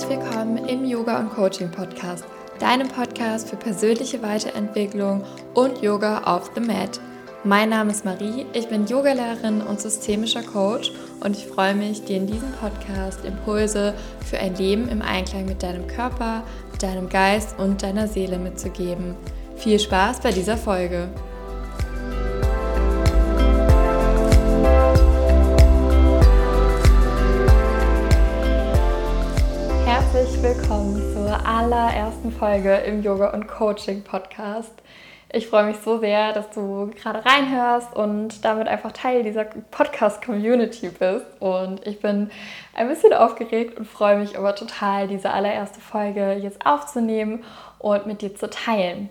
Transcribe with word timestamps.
Herzlich 0.00 0.18
willkommen 0.18 0.56
im 0.66 0.86
Yoga 0.86 1.18
und 1.18 1.28
Coaching 1.28 1.70
Podcast, 1.70 2.24
deinem 2.58 2.88
Podcast 2.88 3.50
für 3.50 3.56
persönliche 3.56 4.22
Weiterentwicklung 4.22 5.22
und 5.52 5.82
Yoga 5.82 6.22
auf 6.22 6.52
the 6.54 6.60
Mat. 6.62 6.98
Mein 7.44 7.68
Name 7.68 7.90
ist 7.90 8.06
Marie, 8.06 8.46
ich 8.54 8.66
bin 8.68 8.86
Yogalehrerin 8.86 9.60
und 9.60 9.78
systemischer 9.78 10.42
Coach 10.42 10.90
und 11.22 11.36
ich 11.36 11.46
freue 11.46 11.74
mich, 11.74 12.02
dir 12.02 12.16
in 12.16 12.26
diesem 12.26 12.50
Podcast 12.52 13.26
Impulse 13.26 13.92
für 14.24 14.38
ein 14.38 14.54
Leben 14.54 14.88
im 14.88 15.02
Einklang 15.02 15.44
mit 15.44 15.62
deinem 15.62 15.86
Körper, 15.86 16.44
deinem 16.80 17.10
Geist 17.10 17.58
und 17.58 17.82
deiner 17.82 18.08
Seele 18.08 18.38
mitzugeben. 18.38 19.16
Viel 19.56 19.78
Spaß 19.78 20.20
bei 20.20 20.32
dieser 20.32 20.56
Folge! 20.56 21.10
Allerersten 31.90 32.30
Folge 32.30 32.72
im 32.86 33.02
Yoga 33.02 33.30
und 33.30 33.48
Coaching 33.48 34.04
Podcast. 34.04 34.72
Ich 35.32 35.48
freue 35.48 35.64
mich 35.64 35.78
so 35.78 35.98
sehr, 35.98 36.32
dass 36.32 36.48
du 36.50 36.88
gerade 36.94 37.24
reinhörst 37.24 37.96
und 37.96 38.44
damit 38.44 38.68
einfach 38.68 38.92
Teil 38.92 39.24
dieser 39.24 39.44
Podcast-Community 39.44 40.90
bist. 40.90 41.26
Und 41.40 41.84
ich 41.84 41.98
bin 41.98 42.30
ein 42.74 42.86
bisschen 42.86 43.12
aufgeregt 43.12 43.76
und 43.76 43.86
freue 43.88 44.18
mich 44.18 44.38
aber 44.38 44.54
total, 44.54 45.08
diese 45.08 45.30
allererste 45.32 45.80
Folge 45.80 46.34
jetzt 46.34 46.64
aufzunehmen 46.64 47.42
und 47.80 48.06
mit 48.06 48.22
dir 48.22 48.36
zu 48.36 48.48
teilen. 48.48 49.10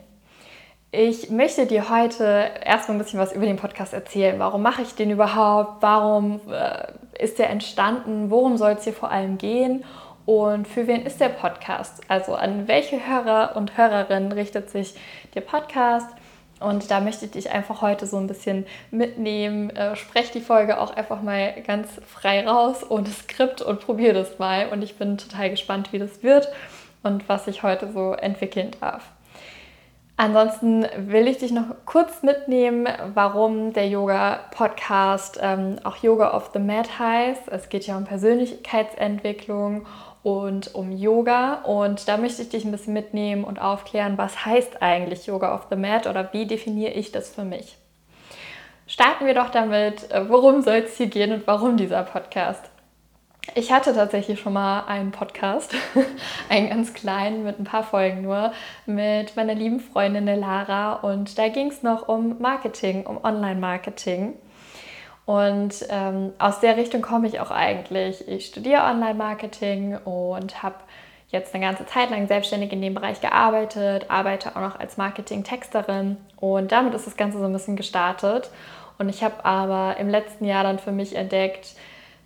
Ich 0.92 1.30
möchte 1.30 1.66
dir 1.66 1.90
heute 1.90 2.50
erstmal 2.64 2.96
ein 2.96 3.04
bisschen 3.04 3.20
was 3.20 3.34
über 3.34 3.46
den 3.46 3.58
Podcast 3.58 3.94
erzählen. 3.94 4.40
Warum 4.40 4.62
mache 4.62 4.84
ich 4.84 4.96
den 4.96 5.12
überhaupt? 5.12 5.82
Warum 5.82 6.40
äh, 6.50 7.24
ist 7.24 7.40
der 7.40 7.50
entstanden? 7.50 8.32
Worum 8.32 8.56
soll 8.56 8.72
es 8.72 8.86
hier 8.86 8.94
vor 8.94 9.12
allem 9.12 9.38
gehen? 9.38 9.84
Und 10.30 10.68
für 10.68 10.86
wen 10.86 11.08
ist 11.08 11.20
der 11.20 11.30
Podcast? 11.30 12.02
Also 12.08 12.36
an 12.36 12.68
welche 12.68 13.08
Hörer 13.08 13.56
und 13.56 13.80
Hörerinnen 13.80 14.32
richtet 14.32 14.70
sich 14.70 14.94
der 15.34 15.42
Podcast? 15.42 16.08
Und 16.60 16.92
da 16.92 17.00
möchte 17.00 17.26
ich 17.26 17.32
dich 17.32 17.50
einfach 17.50 17.82
heute 17.82 18.06
so 18.06 18.18
ein 18.18 18.28
bisschen 18.28 18.68
mitnehmen. 18.92 19.72
Äh, 19.72 19.96
sprech 19.96 20.30
die 20.30 20.42
Folge 20.42 20.80
auch 20.80 20.96
einfach 20.96 21.24
mal 21.24 21.56
ganz 21.66 21.88
frei 22.06 22.48
raus 22.48 22.86
ohne 22.88 23.10
Skript 23.10 23.64
und 23.64 23.80
probier 23.80 24.14
das 24.14 24.38
mal. 24.38 24.70
Und 24.70 24.84
ich 24.84 25.00
bin 25.00 25.18
total 25.18 25.50
gespannt, 25.50 25.94
wie 25.94 25.98
das 25.98 26.22
wird 26.22 26.48
und 27.02 27.28
was 27.28 27.46
sich 27.46 27.64
heute 27.64 27.92
so 27.92 28.14
entwickeln 28.14 28.70
darf. 28.80 29.10
Ansonsten 30.22 30.86
will 30.98 31.30
ich 31.30 31.38
dich 31.38 31.54
noch 31.54 31.64
kurz 31.86 32.24
mitnehmen, 32.24 32.90
warum 33.14 33.72
der 33.72 33.88
Yoga-Podcast 33.88 35.40
ähm, 35.42 35.78
auch 35.86 35.96
Yoga 35.96 36.36
of 36.36 36.50
the 36.54 36.60
Mat 36.60 37.00
heißt. 37.00 37.48
Es 37.48 37.70
geht 37.70 37.88
ja 37.88 37.96
um 37.96 38.04
Persönlichkeitsentwicklung 38.04 39.86
und 40.24 40.74
um 40.76 40.92
Yoga. 40.92 41.62
Und 41.64 42.08
da 42.08 42.18
möchte 42.18 42.42
ich 42.42 42.50
dich 42.50 42.66
ein 42.66 42.72
bisschen 42.72 42.94
mitnehmen 42.94 43.44
und 43.44 43.60
aufklären, 43.62 44.18
was 44.18 44.46
heißt 44.46 44.82
eigentlich 44.82 45.26
Yoga 45.28 45.56
of 45.56 45.68
the 45.70 45.76
Mat 45.76 46.08
oder 46.08 46.34
wie 46.34 46.46
definiere 46.46 46.94
ich 46.94 47.12
das 47.12 47.30
für 47.30 47.44
mich. 47.44 47.78
Starten 48.88 49.26
wir 49.26 49.36
doch 49.36 49.50
damit, 49.50 50.10
äh, 50.12 50.28
worum 50.30 50.64
soll 50.64 50.78
es 50.78 50.98
hier 50.98 51.08
gehen 51.08 51.32
und 51.32 51.46
warum 51.46 51.78
dieser 51.78 52.04
Podcast. 52.04 52.70
Ich 53.56 53.72
hatte 53.72 53.94
tatsächlich 53.94 54.40
schon 54.40 54.54
mal 54.54 54.86
einen 54.86 55.12
Podcast, 55.12 55.74
einen 56.50 56.70
ganz 56.70 56.94
kleinen 56.94 57.44
mit 57.44 57.60
ein 57.60 57.64
paar 57.64 57.84
Folgen 57.84 58.22
nur, 58.22 58.52
mit 58.86 59.36
meiner 59.36 59.56
lieben 59.56 59.80
Freundin 59.80 60.26
Lara 60.26 60.94
und 60.94 61.38
da 61.38 61.48
ging 61.50 61.68
es 61.68 61.82
noch 61.82 62.08
um 62.08 62.40
Marketing, 62.40 63.06
um 63.06 63.24
Online-Marketing. 63.24 64.34
Und 65.30 65.86
ähm, 65.90 66.34
aus 66.40 66.60
der 66.60 66.76
Richtung 66.76 67.04
komme 67.04 67.28
ich 67.28 67.40
auch 67.40 67.52
eigentlich. 67.52 68.28
Ich 68.28 68.48
studiere 68.48 68.82
Online-Marketing 68.82 69.96
und 69.98 70.64
habe 70.64 70.78
jetzt 71.28 71.54
eine 71.54 71.64
ganze 71.64 71.86
Zeit 71.86 72.10
lang 72.10 72.28
selbstständig 72.28 72.74
in 72.74 72.82
dem 72.82 72.96
Bereich 72.96 73.22
gearbeitet, 73.22 74.08
arbeite 74.10 74.56
auch 74.56 74.62
noch 74.62 74.80
als 74.80 74.98
Marketing-Texterin 74.98 76.18
und 76.38 76.72
damit 76.72 76.96
ist 76.96 77.06
das 77.06 77.16
Ganze 77.16 77.38
so 77.38 77.46
ein 77.46 77.54
bisschen 77.54 77.76
gestartet. 77.76 78.50
Und 78.98 79.08
ich 79.08 79.24
habe 79.24 79.46
aber 79.46 79.98
im 80.00 80.10
letzten 80.10 80.46
Jahr 80.46 80.64
dann 80.64 80.80
für 80.80 80.92
mich 80.92 81.16
entdeckt, 81.16 81.76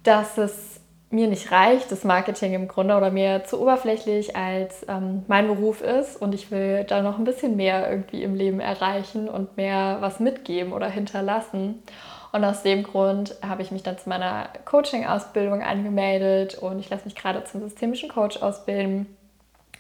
dass 0.04 0.38
es 0.38 0.80
mir 1.10 1.28
nicht 1.28 1.52
reicht, 1.52 1.92
das 1.92 2.06
Marketing 2.06 2.54
im 2.54 2.70
Grunde 2.70 2.96
oder 2.96 3.12
mir 3.12 3.44
zu 3.44 3.62
oberflächlich 3.62 4.38
als 4.38 4.86
ähm, 4.88 5.26
mein 5.28 5.48
Beruf 5.48 5.82
ist 5.82 6.22
und 6.22 6.34
ich 6.34 6.52
will 6.52 6.86
da 6.86 7.02
noch 7.02 7.20
ein 7.20 7.26
bisschen 7.26 7.58
mehr 7.58 7.90
irgendwie 7.90 8.24
im 8.24 8.34
Leben 8.34 8.62
erreichen 8.62 9.28
und 9.28 9.58
mehr 9.58 9.98
was 10.00 10.22
mitgeben 10.22 10.72
oder 10.72 10.88
hinterlassen. 10.88 11.84
Und 12.34 12.44
aus 12.44 12.64
dem 12.64 12.82
Grund 12.82 13.36
habe 13.48 13.62
ich 13.62 13.72
mich 13.72 13.84
dann 13.84 14.00
zu 14.00 14.10
meiner 14.10 14.50
Coaching-Ausbildung 14.66 15.62
angemeldet 15.62 16.56
und 16.56 16.80
ich 16.80 16.90
lasse 16.90 17.06
mich 17.06 17.16
gerade 17.16 17.44
zum 17.44 17.62
systemischen 17.62 18.10
Coach 18.10 18.42
ausbilden 18.42 19.06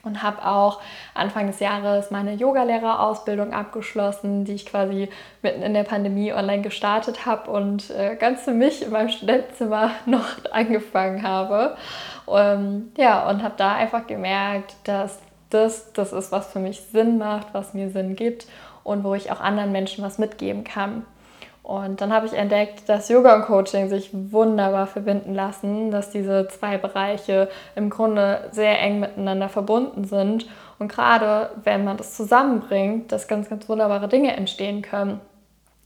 und 0.03 0.21
habe 0.21 0.45
auch 0.45 0.79
Anfang 1.15 1.47
des 1.47 1.59
Jahres 1.59 2.11
meine 2.11 2.33
Yogalehrerausbildung 2.33 3.53
abgeschlossen, 3.53 4.45
die 4.45 4.53
ich 4.53 4.67
quasi 4.67 5.09
mitten 5.41 5.63
in 5.63 5.73
der 5.73 5.83
Pandemie 5.83 6.31
online 6.31 6.61
gestartet 6.61 7.25
habe 7.25 7.49
und 7.49 7.89
äh, 7.89 8.15
ganz 8.17 8.43
für 8.43 8.53
mich 8.53 8.83
in 8.83 8.91
meinem 8.91 9.09
Studentenzimmer 9.09 9.89
noch 10.05 10.27
angefangen 10.51 11.23
habe. 11.23 11.75
Um, 12.27 12.37
ähm, 12.37 12.91
ja, 12.97 13.27
und 13.27 13.41
habe 13.41 13.55
da 13.57 13.73
einfach 13.73 14.05
gemerkt, 14.05 14.75
dass 14.83 15.19
das 15.49 15.91
das 15.93 16.13
ist, 16.13 16.31
was 16.31 16.51
für 16.51 16.59
mich 16.59 16.81
Sinn 16.81 17.17
macht, 17.17 17.47
was 17.53 17.73
mir 17.73 17.89
Sinn 17.89 18.15
gibt 18.15 18.45
und 18.83 19.03
wo 19.03 19.15
ich 19.15 19.31
auch 19.31 19.39
anderen 19.39 19.71
Menschen 19.71 20.03
was 20.03 20.19
mitgeben 20.19 20.63
kann. 20.63 21.05
Und 21.63 22.01
dann 22.01 22.11
habe 22.11 22.25
ich 22.25 22.33
entdeckt, 22.33 22.89
dass 22.89 23.07
Yoga 23.07 23.35
und 23.35 23.45
Coaching 23.45 23.87
sich 23.87 24.09
wunderbar 24.11 24.85
verbinden 24.85 25.33
lassen, 25.33 25.91
dass 25.91 26.09
diese 26.09 26.49
zwei 26.49 26.77
Bereiche 26.77 27.49
im 27.75 27.89
Grunde 27.89 28.49
sehr 28.51 28.81
eng 28.81 28.99
miteinander 28.99 29.47
verbunden 29.47 30.03
sind. 30.03 30.45
Und 30.77 30.89
gerade 30.89 31.51
wenn 31.63 31.85
man 31.85 31.95
das 31.95 32.15
zusammenbringt, 32.15 33.13
dass 33.13 33.29
ganz, 33.29 33.49
ganz 33.49 33.69
wunderbare 33.69 34.09
Dinge 34.09 34.35
entstehen 34.35 34.81
können 34.81 35.21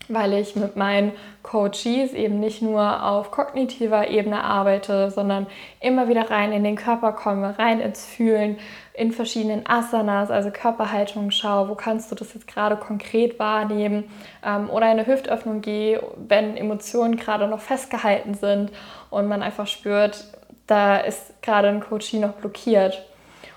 weil 0.09 0.33
ich 0.33 0.55
mit 0.55 0.75
meinen 0.75 1.11
Coaches 1.43 2.13
eben 2.13 2.39
nicht 2.39 2.61
nur 2.61 3.03
auf 3.03 3.31
kognitiver 3.31 4.09
Ebene 4.09 4.43
arbeite, 4.43 5.11
sondern 5.11 5.47
immer 5.79 6.07
wieder 6.07 6.29
rein 6.29 6.51
in 6.51 6.63
den 6.63 6.75
Körper 6.75 7.13
komme, 7.13 7.57
rein 7.57 7.79
ins 7.79 8.05
Fühlen, 8.05 8.57
in 8.93 9.11
verschiedenen 9.11 9.67
Asanas, 9.67 10.31
also 10.31 10.49
Körperhaltungen 10.51 11.31
schaue, 11.31 11.69
wo 11.69 11.75
kannst 11.75 12.11
du 12.11 12.15
das 12.15 12.33
jetzt 12.33 12.47
gerade 12.47 12.77
konkret 12.77 13.37
wahrnehmen 13.39 14.05
ähm, 14.43 14.69
oder 14.69 14.85
in 14.87 14.99
eine 14.99 15.07
Hüftöffnung 15.07 15.61
gehe, 15.61 16.01
wenn 16.15 16.57
Emotionen 16.57 17.17
gerade 17.17 17.47
noch 17.47 17.59
festgehalten 17.59 18.33
sind 18.33 18.71
und 19.09 19.27
man 19.27 19.43
einfach 19.43 19.67
spürt, 19.67 20.25
da 20.65 20.97
ist 20.97 21.41
gerade 21.41 21.69
ein 21.69 21.79
Coachie 21.79 22.19
noch 22.19 22.33
blockiert. 22.33 23.05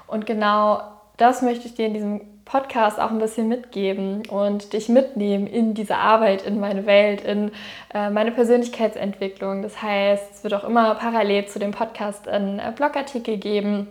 Und 0.07 0.27
genau 0.27 0.83
das 1.17 1.43
möchte 1.43 1.67
ich 1.67 1.75
dir 1.75 1.87
in 1.87 1.95
diesem 1.95 2.21
Podcast 2.51 2.99
auch 2.99 3.11
ein 3.11 3.19
bisschen 3.19 3.47
mitgeben 3.47 4.27
und 4.29 4.73
dich 4.73 4.89
mitnehmen 4.89 5.47
in 5.47 5.75
diese 5.75 5.97
Arbeit, 5.97 6.43
in 6.43 6.59
meine 6.59 6.85
Welt, 6.85 7.21
in 7.21 7.53
äh, 7.95 8.11
meine 8.11 8.33
Persönlichkeitsentwicklung. 8.33 9.63
Das 9.63 9.81
heißt, 9.81 10.33
es 10.33 10.43
wird 10.43 10.55
auch 10.55 10.65
immer 10.65 10.97
parallel 10.97 11.47
zu 11.47 11.61
dem 11.61 11.71
Podcast 11.71 12.27
einen 12.27 12.59
äh, 12.59 12.73
Blogartikel 12.75 13.37
geben 13.37 13.87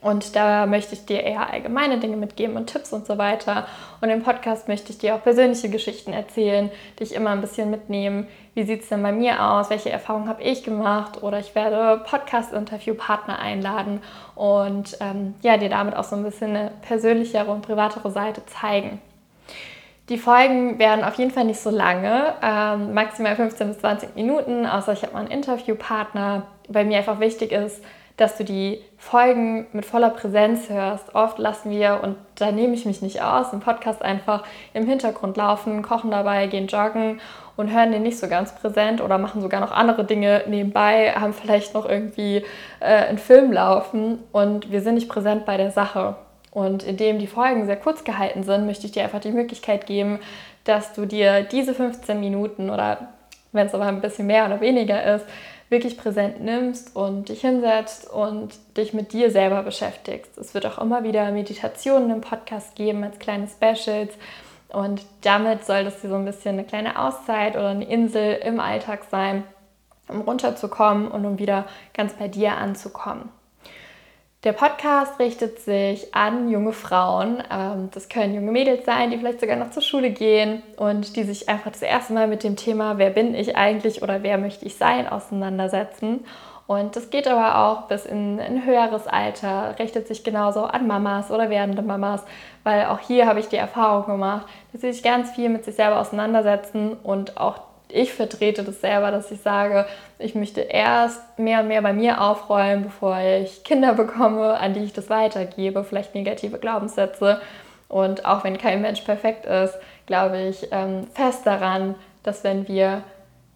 und 0.00 0.36
da 0.36 0.66
möchte 0.66 0.94
ich 0.94 1.06
dir 1.06 1.24
eher 1.24 1.52
allgemeine 1.52 1.98
Dinge 1.98 2.16
mitgeben 2.16 2.56
und 2.56 2.68
Tipps 2.68 2.92
und 2.92 3.06
so 3.06 3.18
weiter. 3.18 3.66
Und 4.00 4.10
im 4.10 4.22
Podcast 4.22 4.68
möchte 4.68 4.92
ich 4.92 4.98
dir 4.98 5.16
auch 5.16 5.22
persönliche 5.22 5.68
Geschichten 5.70 6.12
erzählen, 6.12 6.70
dich 7.00 7.14
immer 7.14 7.30
ein 7.30 7.40
bisschen 7.40 7.70
mitnehmen. 7.70 8.28
Wie 8.54 8.62
sieht 8.62 8.82
es 8.82 8.88
denn 8.88 9.02
bei 9.02 9.10
mir 9.10 9.42
aus? 9.42 9.70
Welche 9.70 9.90
Erfahrungen 9.90 10.28
habe 10.28 10.42
ich 10.42 10.62
gemacht? 10.62 11.22
Oder 11.22 11.40
ich 11.40 11.56
werde 11.56 12.04
Podcast-Interview-Partner 12.04 13.40
einladen 13.40 14.00
und 14.36 14.96
ähm, 15.00 15.34
ja, 15.42 15.56
dir 15.56 15.68
damit 15.68 15.96
auch 15.96 16.04
so 16.04 16.14
ein 16.14 16.22
bisschen 16.22 16.50
eine 16.50 16.70
persönlichere 16.82 17.50
und 17.50 17.62
privatere 17.62 18.10
Seite 18.12 18.46
zeigen. 18.46 19.00
Die 20.08 20.16
Folgen 20.16 20.78
werden 20.78 21.04
auf 21.04 21.16
jeden 21.16 21.32
Fall 21.32 21.44
nicht 21.44 21.60
so 21.60 21.70
lange, 21.70 22.34
ähm, 22.40 22.94
maximal 22.94 23.36
15 23.36 23.68
bis 23.68 23.78
20 23.80 24.14
Minuten, 24.14 24.64
außer 24.64 24.92
ich 24.92 25.02
habe 25.02 25.12
mal 25.12 25.20
einen 25.20 25.30
Interviewpartner. 25.30 26.46
Bei 26.68 26.84
mir 26.84 26.98
einfach 26.98 27.20
wichtig 27.20 27.52
ist, 27.52 27.82
dass 28.18 28.36
du 28.36 28.44
die 28.44 28.80
Folgen 28.98 29.66
mit 29.72 29.86
voller 29.86 30.10
Präsenz 30.10 30.68
hörst. 30.68 31.14
Oft 31.14 31.38
lassen 31.38 31.70
wir, 31.70 32.00
und 32.02 32.16
da 32.34 32.50
nehme 32.52 32.74
ich 32.74 32.84
mich 32.84 33.00
nicht 33.00 33.22
aus, 33.22 33.52
im 33.52 33.60
Podcast 33.60 34.02
einfach 34.02 34.44
im 34.74 34.84
Hintergrund 34.86 35.36
laufen, 35.36 35.82
kochen 35.82 36.10
dabei, 36.10 36.48
gehen 36.48 36.66
joggen 36.66 37.20
und 37.56 37.72
hören 37.72 37.92
den 37.92 38.02
nicht 38.02 38.18
so 38.18 38.28
ganz 38.28 38.54
präsent 38.54 39.00
oder 39.00 39.18
machen 39.18 39.40
sogar 39.40 39.60
noch 39.60 39.70
andere 39.70 40.04
Dinge 40.04 40.42
nebenbei, 40.48 41.12
haben 41.12 41.32
vielleicht 41.32 41.74
noch 41.74 41.88
irgendwie 41.88 42.44
äh, 42.80 43.06
einen 43.06 43.18
Film 43.18 43.52
laufen 43.52 44.18
und 44.32 44.70
wir 44.70 44.82
sind 44.82 44.96
nicht 44.96 45.08
präsent 45.08 45.46
bei 45.46 45.56
der 45.56 45.70
Sache. 45.70 46.16
Und 46.50 46.82
indem 46.82 47.20
die 47.20 47.28
Folgen 47.28 47.66
sehr 47.66 47.76
kurz 47.76 48.02
gehalten 48.02 48.42
sind, 48.42 48.66
möchte 48.66 48.86
ich 48.86 48.92
dir 48.92 49.04
einfach 49.04 49.20
die 49.20 49.30
Möglichkeit 49.30 49.86
geben, 49.86 50.18
dass 50.64 50.92
du 50.92 51.06
dir 51.06 51.42
diese 51.42 51.72
15 51.72 52.18
Minuten 52.18 52.68
oder 52.68 53.08
wenn 53.52 53.66
es 53.66 53.74
aber 53.74 53.86
ein 53.86 54.00
bisschen 54.00 54.26
mehr 54.26 54.46
oder 54.46 54.60
weniger 54.60 55.02
ist, 55.14 55.24
wirklich 55.68 55.98
präsent 55.98 56.40
nimmst 56.40 56.96
und 56.96 57.28
dich 57.28 57.42
hinsetzt 57.42 58.10
und 58.10 58.54
dich 58.76 58.94
mit 58.94 59.12
dir 59.12 59.30
selber 59.30 59.62
beschäftigst. 59.62 60.36
Es 60.38 60.54
wird 60.54 60.66
auch 60.66 60.78
immer 60.78 61.04
wieder 61.04 61.30
Meditationen 61.30 62.10
im 62.10 62.20
Podcast 62.20 62.74
geben 62.74 63.04
als 63.04 63.18
kleine 63.18 63.48
Specials. 63.48 64.14
Und 64.68 65.02
damit 65.22 65.64
soll 65.64 65.84
das 65.84 66.02
so 66.02 66.14
ein 66.14 66.24
bisschen 66.24 66.54
eine 66.54 66.64
kleine 66.64 66.98
Auszeit 66.98 67.54
oder 67.54 67.68
eine 67.68 67.88
Insel 67.88 68.34
im 68.36 68.60
Alltag 68.60 69.04
sein, 69.10 69.44
um 70.08 70.22
runterzukommen 70.22 71.08
und 71.08 71.24
um 71.24 71.38
wieder 71.38 71.66
ganz 71.94 72.14
bei 72.14 72.28
dir 72.28 72.56
anzukommen. 72.56 73.30
Der 74.48 74.54
Podcast 74.54 75.20
richtet 75.20 75.58
sich 75.58 76.14
an 76.14 76.48
junge 76.48 76.72
Frauen. 76.72 77.42
Ähm, 77.52 77.90
das 77.92 78.08
können 78.08 78.34
junge 78.34 78.50
Mädels 78.50 78.86
sein, 78.86 79.10
die 79.10 79.18
vielleicht 79.18 79.40
sogar 79.40 79.56
noch 79.56 79.72
zur 79.72 79.82
Schule 79.82 80.08
gehen 80.08 80.62
und 80.78 81.16
die 81.16 81.24
sich 81.24 81.50
einfach 81.50 81.70
das 81.70 81.82
erste 81.82 82.14
Mal 82.14 82.28
mit 82.28 82.44
dem 82.44 82.56
Thema, 82.56 82.96
wer 82.96 83.10
bin 83.10 83.34
ich 83.34 83.58
eigentlich 83.58 84.00
oder 84.00 84.22
wer 84.22 84.38
möchte 84.38 84.64
ich 84.64 84.76
sein, 84.76 85.06
auseinandersetzen. 85.06 86.24
Und 86.66 86.96
das 86.96 87.10
geht 87.10 87.28
aber 87.28 87.58
auch 87.58 87.88
bis 87.88 88.06
in 88.06 88.40
ein 88.40 88.64
höheres 88.64 89.06
Alter, 89.06 89.78
richtet 89.78 90.08
sich 90.08 90.24
genauso 90.24 90.64
an 90.64 90.86
Mamas 90.86 91.30
oder 91.30 91.50
werdende 91.50 91.82
Mamas, 91.82 92.24
weil 92.64 92.86
auch 92.86 93.00
hier 93.00 93.26
habe 93.26 93.40
ich 93.40 93.48
die 93.48 93.56
Erfahrung 93.56 94.06
gemacht, 94.06 94.46
dass 94.72 94.80
sie 94.80 94.94
sich 94.94 95.02
ganz 95.02 95.30
viel 95.32 95.50
mit 95.50 95.66
sich 95.66 95.74
selber 95.74 96.00
auseinandersetzen 96.00 96.96
und 97.02 97.36
auch 97.36 97.67
ich 97.90 98.12
vertrete 98.12 98.64
das 98.64 98.80
selber, 98.80 99.10
dass 99.10 99.30
ich 99.30 99.40
sage, 99.40 99.86
ich 100.18 100.34
möchte 100.34 100.60
erst 100.60 101.38
mehr 101.38 101.60
und 101.60 101.68
mehr 101.68 101.82
bei 101.82 101.92
mir 101.92 102.20
aufräumen, 102.20 102.84
bevor 102.84 103.18
ich 103.18 103.64
Kinder 103.64 103.94
bekomme, 103.94 104.58
an 104.58 104.74
die 104.74 104.84
ich 104.84 104.92
das 104.92 105.10
weitergebe, 105.10 105.84
vielleicht 105.84 106.14
negative 106.14 106.58
Glaubenssätze. 106.58 107.40
Und 107.88 108.24
auch 108.24 108.44
wenn 108.44 108.58
kein 108.58 108.82
Mensch 108.82 109.00
perfekt 109.00 109.46
ist, 109.46 109.74
glaube 110.06 110.40
ich 110.40 110.68
ähm, 110.70 111.06
fest 111.14 111.46
daran, 111.46 111.94
dass 112.22 112.44
wenn 112.44 112.68
wir 112.68 113.02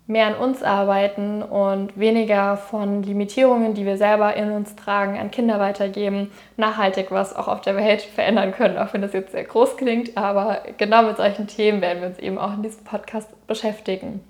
mehr 0.07 0.27
an 0.27 0.35
uns 0.35 0.63
arbeiten 0.63 1.43
und 1.43 1.99
weniger 1.99 2.57
von 2.57 3.03
Limitierungen, 3.03 3.75
die 3.75 3.87
wir 3.87 3.97
selber 3.97 4.35
in 4.35 4.51
uns 4.51 4.75
tragen, 4.75 5.19
an 5.19 5.31
Kinder 5.31 5.61
weitergeben, 5.61 6.33
nachhaltig 6.57 7.11
was 7.11 7.35
auch 7.35 7.49
auf 7.49 7.61
der 7.61 7.77
Welt 7.77 8.03
verändern 8.15 8.53
können, 8.53 8.79
auch 8.79 8.93
wenn 8.93 9.03
das 9.03 9.13
jetzt 9.13 9.33
sehr 9.33 9.45
groß 9.45 9.77
klingt. 9.77 10.17
Aber 10.17 10.63
genau 10.77 11.03
mit 11.03 11.17
solchen 11.17 11.47
Themen 11.47 11.81
werden 11.81 12.01
wir 12.01 12.09
uns 12.09 12.19
eben 12.19 12.39
auch 12.39 12.55
in 12.55 12.63
diesem 12.63 12.85
Podcast 12.85 13.29
beschäftigen. 13.47 14.25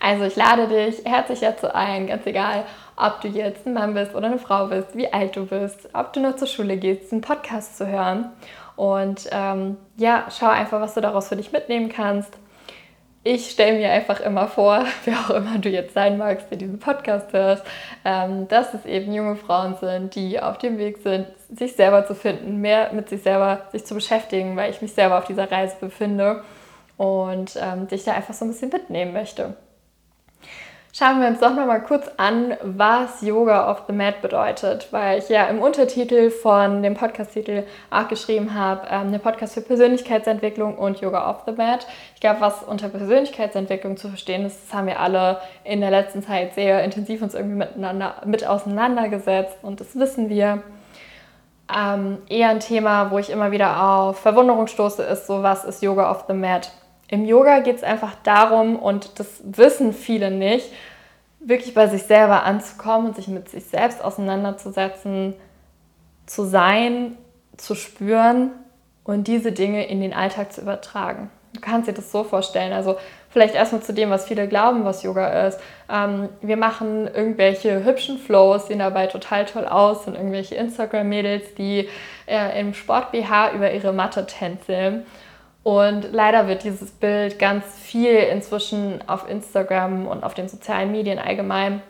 Also 0.00 0.24
ich 0.24 0.36
lade 0.36 0.68
dich 0.68 1.04
herzlich 1.04 1.40
dazu 1.40 1.74
ein, 1.74 2.06
ganz 2.06 2.24
egal, 2.26 2.64
ob 2.96 3.20
du 3.20 3.28
jetzt 3.28 3.66
ein 3.66 3.74
Mann 3.74 3.94
bist 3.94 4.14
oder 4.14 4.26
eine 4.26 4.38
Frau 4.38 4.66
bist, 4.66 4.96
wie 4.96 5.12
alt 5.12 5.34
du 5.34 5.46
bist, 5.46 5.88
ob 5.92 6.12
du 6.12 6.20
nur 6.20 6.36
zur 6.36 6.46
Schule 6.46 6.76
gehst, 6.76 7.12
einen 7.12 7.20
Podcast 7.20 7.76
zu 7.76 7.86
hören. 7.86 8.30
Und 8.76 9.28
ähm, 9.32 9.76
ja, 9.96 10.26
schau 10.30 10.46
einfach, 10.46 10.80
was 10.80 10.94
du 10.94 11.00
daraus 11.00 11.28
für 11.28 11.36
dich 11.36 11.50
mitnehmen 11.50 11.88
kannst 11.88 12.38
ich 13.28 13.50
stelle 13.50 13.76
mir 13.76 13.90
einfach 13.90 14.20
immer 14.20 14.48
vor, 14.48 14.86
wer 15.04 15.18
auch 15.18 15.30
immer 15.30 15.58
du 15.58 15.68
jetzt 15.68 15.92
sein 15.92 16.16
magst, 16.16 16.50
der 16.50 16.56
diesen 16.56 16.78
Podcast 16.78 17.32
hörst, 17.34 17.62
ähm, 18.04 18.48
dass 18.48 18.72
es 18.72 18.86
eben 18.86 19.12
junge 19.12 19.36
Frauen 19.36 19.76
sind, 19.76 20.14
die 20.14 20.40
auf 20.40 20.56
dem 20.56 20.78
Weg 20.78 20.98
sind, 21.02 21.26
sich 21.54 21.74
selber 21.74 22.06
zu 22.06 22.14
finden, 22.14 22.56
mehr 22.56 22.90
mit 22.94 23.10
sich 23.10 23.22
selber 23.22 23.66
sich 23.70 23.84
zu 23.84 23.94
beschäftigen, 23.94 24.56
weil 24.56 24.70
ich 24.70 24.80
mich 24.80 24.94
selber 24.94 25.18
auf 25.18 25.24
dieser 25.24 25.50
Reise 25.50 25.76
befinde 25.78 26.42
und 26.96 27.58
ähm, 27.60 27.86
dich 27.88 28.04
da 28.04 28.12
einfach 28.12 28.32
so 28.32 28.46
ein 28.46 28.48
bisschen 28.48 28.70
mitnehmen 28.70 29.12
möchte. 29.12 29.54
Schauen 30.98 31.20
wir 31.20 31.28
uns 31.28 31.38
doch 31.38 31.54
noch 31.54 31.64
mal 31.64 31.80
kurz 31.80 32.10
an, 32.16 32.56
was 32.60 33.22
Yoga 33.22 33.70
of 33.70 33.84
the 33.86 33.92
Mat 33.92 34.20
bedeutet, 34.20 34.88
weil 34.90 35.20
ich 35.20 35.28
ja 35.28 35.44
im 35.44 35.60
Untertitel 35.60 36.28
von 36.28 36.82
dem 36.82 36.94
Podcast-Titel 36.94 37.62
auch 37.88 38.08
geschrieben 38.08 38.52
habe, 38.52 38.88
ähm, 38.90 39.12
der 39.12 39.20
Podcast 39.20 39.54
für 39.54 39.60
Persönlichkeitsentwicklung 39.60 40.76
und 40.76 41.00
Yoga 41.00 41.30
of 41.30 41.44
the 41.46 41.52
Mat. 41.52 41.86
Ich 42.16 42.20
glaube, 42.20 42.40
was 42.40 42.64
unter 42.64 42.88
Persönlichkeitsentwicklung 42.88 43.96
zu 43.96 44.08
verstehen 44.08 44.44
ist, 44.44 44.58
das 44.64 44.74
haben 44.74 44.88
wir 44.88 44.98
alle 44.98 45.40
in 45.62 45.80
der 45.80 45.92
letzten 45.92 46.20
Zeit 46.24 46.54
sehr 46.54 46.82
intensiv 46.82 47.22
uns 47.22 47.34
irgendwie 47.34 47.58
miteinander 47.58 48.14
mit 48.24 48.44
auseinandergesetzt 48.44 49.58
und 49.62 49.78
das 49.78 49.96
wissen 49.96 50.28
wir. 50.28 50.64
Ähm, 51.72 52.18
eher 52.28 52.48
ein 52.48 52.58
Thema, 52.58 53.12
wo 53.12 53.18
ich 53.20 53.30
immer 53.30 53.52
wieder 53.52 53.84
auf 53.84 54.18
Verwunderung 54.18 54.66
stoße, 54.66 55.04
ist 55.04 55.28
so, 55.28 55.44
was 55.44 55.64
ist 55.64 55.80
Yoga 55.80 56.10
of 56.10 56.24
the 56.26 56.34
Mat? 56.34 56.72
Im 57.08 57.24
Yoga 57.24 57.60
geht 57.60 57.76
es 57.76 57.82
einfach 57.82 58.14
darum, 58.22 58.76
und 58.76 59.18
das 59.18 59.40
wissen 59.42 59.92
viele 59.92 60.30
nicht, 60.30 60.70
wirklich 61.40 61.74
bei 61.74 61.86
sich 61.86 62.02
selber 62.02 62.44
anzukommen 62.44 63.08
und 63.08 63.16
sich 63.16 63.28
mit 63.28 63.48
sich 63.48 63.64
selbst 63.64 64.04
auseinanderzusetzen, 64.04 65.34
zu 66.26 66.44
sein, 66.44 67.16
zu 67.56 67.74
spüren 67.74 68.50
und 69.04 69.26
diese 69.26 69.52
Dinge 69.52 69.86
in 69.86 70.00
den 70.00 70.12
Alltag 70.12 70.52
zu 70.52 70.60
übertragen. 70.60 71.30
Du 71.54 71.60
kannst 71.60 71.88
dir 71.88 71.94
das 71.94 72.12
so 72.12 72.24
vorstellen. 72.24 72.72
Also 72.72 72.96
vielleicht 73.30 73.54
erstmal 73.54 73.82
zu 73.82 73.94
dem, 73.94 74.10
was 74.10 74.26
viele 74.26 74.46
glauben, 74.48 74.84
was 74.84 75.02
Yoga 75.02 75.46
ist. 75.46 75.58
Ähm, 75.90 76.28
wir 76.42 76.56
machen 76.56 77.08
irgendwelche 77.08 77.84
hübschen 77.84 78.18
Flows, 78.18 78.66
sehen 78.66 78.80
dabei 78.80 79.06
total 79.06 79.46
toll 79.46 79.66
aus, 79.66 80.04
sind 80.04 80.14
irgendwelche 80.14 80.56
Instagram-Mädels, 80.56 81.54
die 81.54 81.88
äh, 82.26 82.60
im 82.60 82.74
Sport-BH 82.74 83.52
über 83.52 83.72
ihre 83.72 83.92
Matte 83.92 84.26
tänzeln. 84.26 85.06
Und 85.62 86.12
leider 86.12 86.48
wird 86.48 86.64
dieses 86.64 86.90
Bild 86.90 87.38
ganz 87.38 87.64
viel 87.76 88.14
inzwischen 88.14 89.06
auf 89.06 89.28
Instagram 89.28 90.06
und 90.06 90.24
auf 90.24 90.34
den 90.34 90.48
sozialen 90.48 90.92
Medien 90.92 91.18
allgemein 91.18 91.82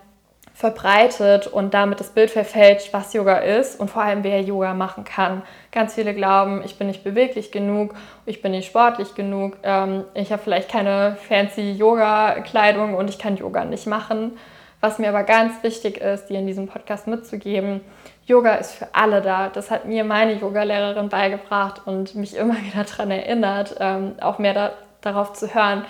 verbreitet 0.59 1.47
und 1.47 1.73
damit 1.73 2.00
das 2.00 2.11
Bild 2.11 2.32
verfälscht, 2.32 2.93
was 2.93 3.12
Yoga 3.12 3.37
ist 3.37 3.79
und 3.79 3.91
vor 3.91 4.03
allem 4.03 4.25
wer 4.25 4.41
Yoga 4.43 4.75
machen 4.75 5.05
kann. 5.05 5.43
Ganz 5.70 5.94
viele 5.94 6.15
glauben, 6.15 6.62
ich 6.65 6.76
bin 6.76 6.88
nicht 6.88 7.05
beweglich 7.05 7.53
genug, 7.53 7.94
ich 8.26 8.43
bin 8.43 8.50
nicht 8.50 8.67
sportlich 8.67 9.15
genug, 9.15 9.56
ähm, 9.62 10.03
ich 10.14 10.32
habe 10.32 10.43
vielleicht 10.43 10.69
keine 10.69 11.17
fancy 11.29 11.71
Yoga-Kleidung 11.75 12.94
und 12.94 13.09
ich 13.09 13.21
kann 13.21 13.37
Yoga 13.37 13.64
nicht 13.64 13.87
machen. 13.87 14.32
Was 14.81 14.99
mir 14.99 15.11
aber 15.11 15.23
ganz 15.23 15.62
wichtig 15.62 15.99
ist, 15.99 16.26
dir 16.26 16.41
in 16.41 16.49
diesem 16.49 16.67
Podcast 16.67 17.06
mitzugeben, 17.06 17.81
Yoga 18.29 18.57
ist 18.57 18.73
für 18.73 18.89
alle 18.93 19.23
da. 19.23 19.49
Das 19.49 19.71
hat 19.71 19.87
mir 19.87 20.05
meine 20.05 20.35
Yogalehrerin 20.35 21.09
beigebracht 21.09 21.83
und 21.87 22.15
mich 22.15 22.37
immer 22.37 22.57
wieder 22.63 22.85
daran 22.85 23.11
erinnert, 23.11 23.77
ähm, 23.81 24.15
auch 24.21 24.39
mehr 24.39 24.55
da, 24.55 24.73
darauf 25.01 25.33
zu 25.33 25.53
hören 25.55 25.85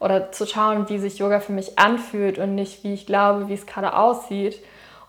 oder 0.00 0.32
zu 0.32 0.46
schauen, 0.46 0.88
wie 0.88 0.98
sich 0.98 1.18
Yoga 1.18 1.38
für 1.38 1.52
mich 1.52 1.78
anfühlt 1.78 2.38
und 2.38 2.54
nicht, 2.54 2.82
wie 2.82 2.94
ich 2.94 3.06
glaube, 3.06 3.48
wie 3.48 3.54
es 3.54 3.66
gerade 3.66 3.94
aussieht. 3.94 4.58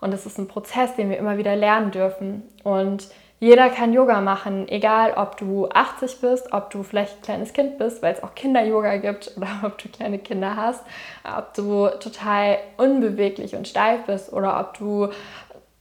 Und 0.00 0.12
das 0.12 0.26
ist 0.26 0.38
ein 0.38 0.46
Prozess, 0.46 0.94
den 0.94 1.08
wir 1.08 1.16
immer 1.16 1.38
wieder 1.38 1.56
lernen 1.56 1.90
dürfen. 1.90 2.42
Und 2.62 3.08
jeder 3.40 3.70
kann 3.70 3.92
Yoga 3.92 4.20
machen, 4.20 4.68
egal 4.68 5.14
ob 5.16 5.36
du 5.38 5.68
80 5.68 6.20
bist, 6.20 6.52
ob 6.52 6.70
du 6.70 6.82
vielleicht 6.82 7.16
ein 7.16 7.22
kleines 7.22 7.52
Kind 7.52 7.78
bist, 7.78 8.02
weil 8.02 8.14
es 8.14 8.22
auch 8.22 8.34
Kinder-Yoga 8.34 8.98
gibt 8.98 9.32
oder 9.36 9.48
ob 9.64 9.78
du 9.78 9.88
kleine 9.88 10.18
Kinder 10.18 10.54
hast, 10.54 10.84
ob 11.24 11.54
du 11.54 11.88
total 11.98 12.58
unbeweglich 12.76 13.56
und 13.56 13.66
steif 13.66 14.04
bist 14.04 14.32
oder 14.32 14.60
ob 14.60 14.78
du 14.78 15.08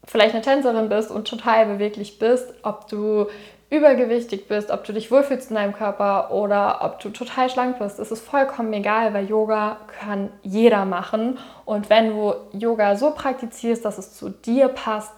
vielleicht 0.06 0.34
eine 0.34 0.44
Tänzerin 0.44 0.90
bist 0.90 1.12
und 1.12 1.28
total 1.28 1.66
beweglich 1.66 2.20
bist, 2.20 2.54
ob 2.64 2.88
du 2.88 3.28
übergewichtig 3.74 4.48
bist, 4.48 4.70
ob 4.70 4.84
du 4.84 4.94
dich 4.94 5.10
wohlfühlst 5.10 5.50
in 5.50 5.56
deinem 5.56 5.74
Körper 5.74 6.32
oder 6.32 6.80
ob 6.82 7.00
du 7.00 7.10
total 7.10 7.50
schlank 7.50 7.80
bist. 7.80 7.98
Es 7.98 8.12
ist 8.12 8.24
vollkommen 8.24 8.72
egal, 8.72 9.14
weil 9.16 9.28
Yoga 9.28 9.78
kann 10.00 10.30
jeder 10.44 10.86
machen. 10.86 11.40
Und 11.66 11.90
wenn 11.90 12.10
du 12.10 12.36
Yoga 12.52 12.96
so 12.96 13.12
praktizierst, 13.12 13.84
dass 13.84 13.98
es 13.98 14.14
zu 14.14 14.30
dir 14.30 14.68
passt 14.68 15.14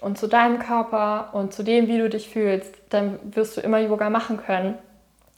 und 0.00 0.16
zu 0.16 0.28
deinem 0.28 0.60
Körper 0.60 1.28
und 1.32 1.52
zu 1.52 1.62
dem, 1.62 1.86
wie 1.86 1.98
du 1.98 2.08
dich 2.08 2.30
fühlst, 2.30 2.74
dann 2.88 3.18
wirst 3.22 3.58
du 3.58 3.60
immer 3.60 3.78
Yoga 3.78 4.08
machen 4.08 4.38
können, 4.38 4.78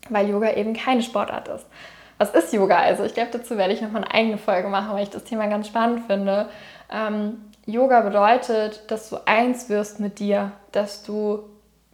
weil 0.09 0.29
Yoga 0.29 0.53
eben 0.53 0.73
keine 0.75 1.03
Sportart 1.03 1.49
ist. 1.49 1.67
Was 2.19 2.31
ist 2.31 2.53
Yoga? 2.53 2.79
Also 2.79 3.05
ich 3.05 3.15
glaube, 3.15 3.31
dazu 3.33 3.59
werde 3.59 3.75
ich 3.75 3.83
noch 3.83 3.91
mal 3.91 4.05
eine 4.05 4.15
eigene 4.15 4.39
Folge 4.39 4.69
machen, 4.69 4.95
weil 4.95 5.03
ich 5.03 5.11
das 5.11 5.25
Thema 5.25 5.49
ganz 5.49 5.67
spannend 5.67 6.07
finde. 6.07 6.49
Ähm, 6.93 7.43
Yoga 7.67 8.01
bedeutet, 8.01 8.91
dass 8.91 9.11
du 9.11 9.17
eins 9.27 9.69
wirst 9.69 9.99
mit 9.99 10.21
dir, 10.21 10.53
dass 10.71 11.03
du 11.03 11.41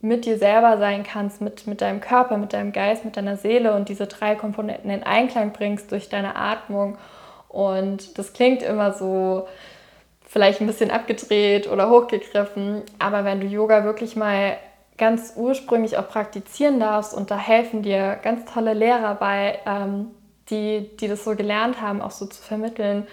mit 0.02 0.26
dir 0.26 0.36
selber 0.36 0.76
sein 0.78 1.02
kannst, 1.02 1.40
mit, 1.40 1.66
mit 1.66 1.80
deinem 1.80 2.00
Körper, 2.00 2.36
mit 2.36 2.52
deinem 2.52 2.72
Geist, 2.72 3.04
mit 3.04 3.16
deiner 3.16 3.36
Seele 3.36 3.74
und 3.74 3.88
diese 3.88 4.06
drei 4.06 4.34
Komponenten 4.34 4.90
in 4.90 5.02
Einklang 5.02 5.52
bringst 5.52 5.90
durch 5.90 6.08
deine 6.08 6.36
Atmung. 6.36 6.98
Und 7.48 8.18
das 8.18 8.32
klingt 8.32 8.62
immer 8.62 8.92
so 8.92 9.46
vielleicht 10.26 10.60
ein 10.60 10.66
bisschen 10.66 10.90
abgedreht 10.90 11.70
oder 11.70 11.88
hochgegriffen, 11.88 12.82
aber 12.98 13.24
wenn 13.24 13.40
du 13.40 13.46
Yoga 13.46 13.84
wirklich 13.84 14.16
mal 14.16 14.56
ganz 14.98 15.34
ursprünglich 15.36 15.96
auch 15.96 16.08
praktizieren 16.08 16.80
darfst 16.80 17.14
und 17.14 17.30
da 17.30 17.38
helfen 17.38 17.82
dir 17.82 18.18
ganz 18.22 18.50
tolle 18.52 18.74
Lehrer 18.74 19.14
bei, 19.14 19.58
ähm, 19.66 20.10
die, 20.50 20.90
die 20.98 21.08
das 21.08 21.24
so 21.24 21.34
gelernt 21.36 21.80
haben, 21.80 22.02
auch 22.02 22.10
so 22.10 22.26
zu 22.26 22.42
vermitteln 22.42 23.06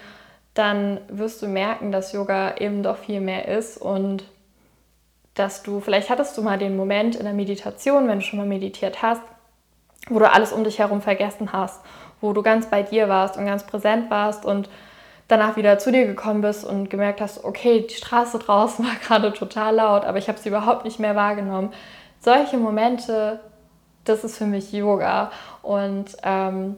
dann 0.54 1.00
wirst 1.08 1.42
du 1.42 1.48
merken, 1.48 1.92
dass 1.92 2.12
Yoga 2.12 2.56
eben 2.56 2.82
doch 2.82 2.96
viel 2.96 3.20
mehr 3.20 3.48
ist 3.48 3.76
und 3.76 4.24
dass 5.34 5.62
du, 5.62 5.80
vielleicht 5.80 6.10
hattest 6.10 6.36
du 6.36 6.42
mal 6.42 6.58
den 6.58 6.76
Moment 6.76 7.16
in 7.16 7.24
der 7.24 7.32
Meditation, 7.32 8.08
wenn 8.08 8.18
du 8.18 8.24
schon 8.24 8.38
mal 8.38 8.48
meditiert 8.48 9.00
hast, 9.02 9.22
wo 10.08 10.18
du 10.18 10.30
alles 10.30 10.52
um 10.52 10.64
dich 10.64 10.78
herum 10.78 11.02
vergessen 11.02 11.52
hast, 11.52 11.80
wo 12.20 12.32
du 12.32 12.42
ganz 12.42 12.66
bei 12.66 12.82
dir 12.82 13.08
warst 13.08 13.36
und 13.36 13.46
ganz 13.46 13.64
präsent 13.64 14.10
warst 14.10 14.44
und 14.44 14.68
danach 15.28 15.56
wieder 15.56 15.78
zu 15.78 15.92
dir 15.92 16.06
gekommen 16.06 16.40
bist 16.40 16.64
und 16.64 16.90
gemerkt 16.90 17.20
hast, 17.20 17.44
okay, 17.44 17.86
die 17.88 17.94
Straße 17.94 18.38
draußen 18.44 18.84
war 18.84 18.94
gerade 18.96 19.32
total 19.32 19.76
laut, 19.76 20.04
aber 20.04 20.18
ich 20.18 20.28
habe 20.28 20.38
sie 20.38 20.48
überhaupt 20.48 20.84
nicht 20.84 20.98
mehr 20.98 21.14
wahrgenommen. 21.14 21.72
Solche 22.20 22.58
Momente, 22.58 23.40
das 24.04 24.24
ist 24.24 24.36
für 24.36 24.46
mich 24.46 24.72
Yoga 24.72 25.30
und 25.62 26.16
ähm, 26.22 26.76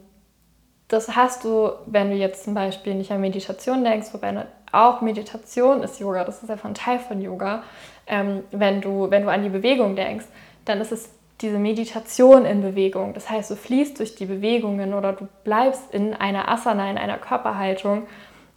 das 0.93 1.17
hast 1.17 1.45
du, 1.45 1.73
wenn 1.87 2.11
du 2.11 2.17
jetzt 2.17 2.45
zum 2.45 2.53
Beispiel 2.53 2.95
nicht 2.95 3.11
an 3.11 3.21
Meditation 3.21 3.83
denkst, 3.83 4.09
wobei 4.13 4.47
auch 4.73 5.01
Meditation 5.01 5.83
ist 5.83 5.99
Yoga, 5.99 6.25
das 6.25 6.43
ist 6.43 6.51
einfach 6.51 6.69
ein 6.69 6.75
Teil 6.75 6.99
von 6.99 7.21
Yoga. 7.23 7.63
Ähm, 8.07 8.45
wenn, 8.51 8.83
du, 8.83 9.11
wenn 9.11 9.23
du 9.23 9.31
an 9.31 9.43
die 9.43 9.49
Bewegung 9.49 9.97
denkst, 9.97 10.27
dann 10.67 10.81
ist 10.81 10.93
es 10.93 11.09
diese 11.41 11.59
Meditation 11.59 12.45
in 12.45 12.61
Bewegung. 12.61 13.15
Das 13.15 13.31
heißt, 13.31 13.51
du 13.51 13.57
fließt 13.57 13.99
durch 13.99 14.17
die 14.17 14.27
Bewegungen 14.27 14.93
oder 14.93 15.15
du 15.15 15.29
bleibst 15.45 15.93
in 15.93 16.15
einer 16.15 16.49
Asana, 16.49 16.91
in 16.91 16.99
einer 16.99 17.19
Körperhaltung 17.19 18.07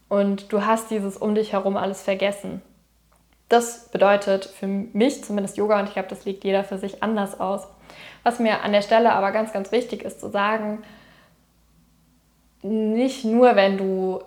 und 0.09 0.51
du 0.51 0.65
hast 0.65 0.91
dieses 0.91 1.15
um 1.17 1.35
dich 1.35 1.53
herum 1.53 1.77
alles 1.77 2.03
vergessen. 2.03 2.61
Das 3.47 3.89
bedeutet 3.89 4.45
für 4.45 4.67
mich 4.67 5.23
zumindest 5.23 5.55
Yoga 5.55 5.79
und 5.79 5.87
ich 5.87 5.93
glaube, 5.93 6.09
das 6.09 6.25
legt 6.25 6.43
jeder 6.43 6.63
für 6.63 6.77
sich 6.77 7.01
anders 7.01 7.39
aus. 7.39 7.67
Was 8.23 8.39
mir 8.39 8.61
an 8.63 8.73
der 8.73 8.81
Stelle 8.81 9.13
aber 9.13 9.31
ganz, 9.31 9.53
ganz 9.53 9.71
wichtig 9.71 10.03
ist 10.03 10.19
zu 10.19 10.29
sagen, 10.29 10.83
nicht 12.61 13.25
nur, 13.25 13.55
wenn 13.55 13.77
du 13.77 14.19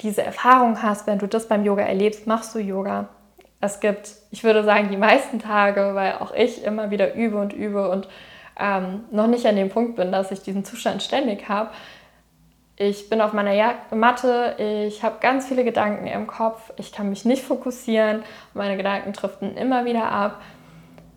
diese 0.00 0.22
Erfahrung 0.22 0.82
hast, 0.82 1.06
wenn 1.06 1.18
du 1.18 1.26
das 1.26 1.48
beim 1.48 1.64
Yoga 1.64 1.82
erlebst, 1.82 2.26
machst 2.26 2.54
du 2.54 2.58
Yoga. 2.58 3.08
Es 3.60 3.80
gibt, 3.80 4.12
ich 4.30 4.44
würde 4.44 4.62
sagen, 4.62 4.88
die 4.90 4.96
meisten 4.96 5.40
Tage, 5.40 5.94
weil 5.94 6.14
auch 6.14 6.32
ich 6.32 6.64
immer 6.64 6.90
wieder 6.90 7.14
übe 7.14 7.38
und 7.38 7.52
übe 7.52 7.90
und 7.90 8.08
ähm, 8.58 9.04
noch 9.10 9.26
nicht 9.26 9.46
an 9.46 9.56
dem 9.56 9.68
Punkt 9.68 9.96
bin, 9.96 10.12
dass 10.12 10.30
ich 10.30 10.42
diesen 10.42 10.64
Zustand 10.64 11.02
ständig 11.02 11.48
habe. 11.48 11.70
Ich 12.76 13.08
bin 13.08 13.20
auf 13.20 13.32
meiner 13.32 13.74
Matte, 13.92 14.54
ich 14.86 15.02
habe 15.02 15.16
ganz 15.20 15.48
viele 15.48 15.64
Gedanken 15.64 16.06
im 16.06 16.28
Kopf, 16.28 16.72
ich 16.76 16.92
kann 16.92 17.08
mich 17.08 17.24
nicht 17.24 17.42
fokussieren, 17.42 18.22
meine 18.54 18.76
Gedanken 18.76 19.12
driften 19.12 19.56
immer 19.56 19.84
wieder 19.84 20.12
ab. 20.12 20.40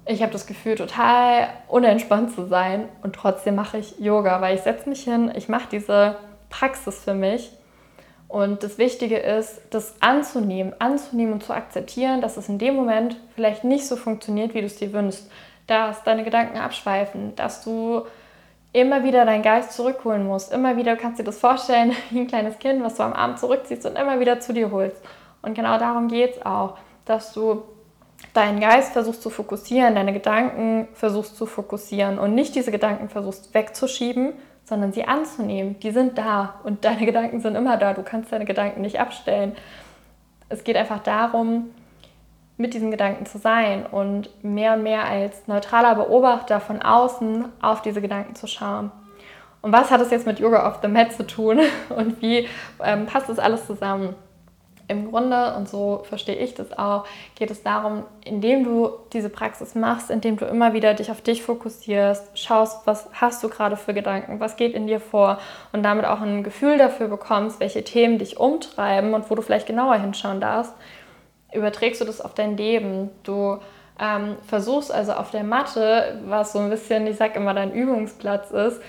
Ich 0.07 0.23
habe 0.23 0.31
das 0.31 0.47
Gefühl, 0.47 0.73
total 0.73 1.49
unentspannt 1.67 2.33
zu 2.33 2.47
sein 2.47 2.89
und 3.03 3.13
trotzdem 3.13 3.53
mache 3.53 3.77
ich 3.77 3.99
Yoga, 3.99 4.41
weil 4.41 4.55
ich 4.55 4.61
setze 4.61 4.89
mich 4.89 5.03
hin, 5.03 5.31
ich 5.35 5.49
mache 5.49 5.67
diese 5.71 6.15
Praxis 6.51 7.03
für 7.03 7.15
mich 7.15 7.51
und 8.31 8.63
das 8.63 8.77
Wichtige 8.77 9.17
ist, 9.17 9.61
das 9.71 9.95
anzunehmen, 9.99 10.73
anzunehmen 10.79 11.33
und 11.33 11.43
zu 11.43 11.53
akzeptieren, 11.53 12.21
dass 12.21 12.37
es 12.37 12.47
in 12.47 12.59
dem 12.59 12.75
Moment 12.75 13.17
vielleicht 13.35 13.65
nicht 13.65 13.85
so 13.85 13.97
funktioniert, 13.97 14.53
wie 14.53 14.61
du 14.61 14.67
es 14.67 14.77
dir 14.77 14.93
wünschst, 14.93 15.29
dass 15.67 16.03
deine 16.03 16.23
Gedanken 16.23 16.57
abschweifen, 16.57 17.35
dass 17.35 17.61
du 17.61 18.03
immer 18.71 19.03
wieder 19.03 19.25
deinen 19.25 19.43
Geist 19.43 19.73
zurückholen 19.73 20.25
musst. 20.25 20.53
Immer 20.53 20.77
wieder 20.77 20.95
kannst 20.95 21.19
du 21.19 21.23
dir 21.23 21.31
das 21.31 21.39
vorstellen, 21.39 21.93
wie 22.09 22.21
ein 22.21 22.27
kleines 22.27 22.57
Kind, 22.57 22.81
was 22.81 22.95
du 22.95 23.03
am 23.03 23.11
Abend 23.11 23.37
zurückziehst 23.37 23.85
und 23.85 23.97
immer 23.97 24.21
wieder 24.21 24.39
zu 24.39 24.53
dir 24.53 24.71
holst. 24.71 25.01
Und 25.41 25.53
genau 25.53 25.77
darum 25.77 26.07
geht 26.07 26.37
es 26.37 26.45
auch, 26.45 26.77
dass 27.03 27.33
du 27.33 27.63
deinen 28.33 28.61
Geist 28.61 28.93
versuchst 28.93 29.21
zu 29.21 29.29
fokussieren, 29.29 29.95
deine 29.95 30.13
Gedanken 30.13 30.87
versuchst 30.93 31.35
zu 31.35 31.45
fokussieren 31.45 32.17
und 32.17 32.33
nicht 32.33 32.55
diese 32.55 32.71
Gedanken 32.71 33.09
versuchst 33.09 33.53
wegzuschieben, 33.53 34.33
sondern 34.71 34.93
sie 34.93 35.05
anzunehmen. 35.05 35.77
Die 35.81 35.91
sind 35.91 36.17
da 36.17 36.61
und 36.63 36.85
deine 36.85 37.05
Gedanken 37.05 37.41
sind 37.41 37.55
immer 37.55 37.75
da. 37.75 37.93
Du 37.93 38.03
kannst 38.03 38.31
deine 38.31 38.45
Gedanken 38.45 38.79
nicht 38.79 39.01
abstellen. 39.01 39.53
Es 40.47 40.63
geht 40.63 40.77
einfach 40.77 40.99
darum, 40.99 41.71
mit 42.55 42.73
diesen 42.73 42.89
Gedanken 42.89 43.25
zu 43.25 43.37
sein 43.37 43.85
und 43.85 44.29
mehr 44.43 44.75
und 44.75 44.83
mehr 44.83 45.03
als 45.03 45.45
neutraler 45.47 45.95
Beobachter 45.95 46.61
von 46.61 46.81
außen 46.81 47.45
auf 47.61 47.81
diese 47.81 48.01
Gedanken 48.01 48.35
zu 48.35 48.47
schauen. 48.47 48.91
Und 49.61 49.73
was 49.73 49.91
hat 49.91 49.99
es 49.99 50.09
jetzt 50.09 50.25
mit 50.25 50.39
Yoga 50.39 50.67
of 50.69 50.79
the 50.81 50.87
Mat 50.87 51.11
zu 51.11 51.27
tun 51.27 51.59
und 51.89 52.21
wie 52.21 52.47
ähm, 52.81 53.07
passt 53.07 53.27
das 53.27 53.39
alles 53.39 53.67
zusammen? 53.67 54.15
Im 54.91 55.09
Grunde, 55.09 55.55
und 55.55 55.69
so 55.69 56.03
verstehe 56.03 56.35
ich 56.35 56.53
das 56.53 56.77
auch, 56.77 57.05
geht 57.35 57.49
es 57.49 57.63
darum, 57.63 58.03
indem 58.25 58.65
du 58.65 58.89
diese 59.13 59.29
Praxis 59.29 59.73
machst, 59.73 60.11
indem 60.11 60.35
du 60.35 60.43
immer 60.43 60.73
wieder 60.73 60.93
dich 60.93 61.09
auf 61.09 61.21
dich 61.21 61.43
fokussierst, 61.43 62.37
schaust, 62.37 62.85
was 62.85 63.07
hast 63.13 63.41
du 63.41 63.47
gerade 63.47 63.77
für 63.77 63.93
Gedanken, 63.93 64.41
was 64.41 64.57
geht 64.57 64.73
in 64.73 64.87
dir 64.87 64.99
vor 64.99 65.39
und 65.71 65.81
damit 65.83 66.05
auch 66.05 66.19
ein 66.19 66.43
Gefühl 66.43 66.77
dafür 66.77 67.07
bekommst, 67.07 67.61
welche 67.61 67.85
Themen 67.85 68.17
dich 68.17 68.37
umtreiben 68.37 69.13
und 69.13 69.29
wo 69.31 69.35
du 69.35 69.41
vielleicht 69.41 69.67
genauer 69.67 69.95
hinschauen 69.95 70.41
darfst, 70.41 70.73
überträgst 71.53 72.01
du 72.01 72.05
das 72.05 72.19
auf 72.19 72.33
dein 72.33 72.57
Leben. 72.57 73.11
Du 73.23 73.59
ähm, 73.97 74.35
versuchst 74.45 74.91
also 74.91 75.13
auf 75.13 75.31
der 75.31 75.45
Matte, 75.45 76.19
was 76.25 76.51
so 76.51 76.59
ein 76.59 76.69
bisschen, 76.69 77.07
ich 77.07 77.15
sag 77.15 77.37
immer, 77.37 77.53
dein 77.53 77.71
Übungsplatz 77.71 78.51
ist, 78.51 78.81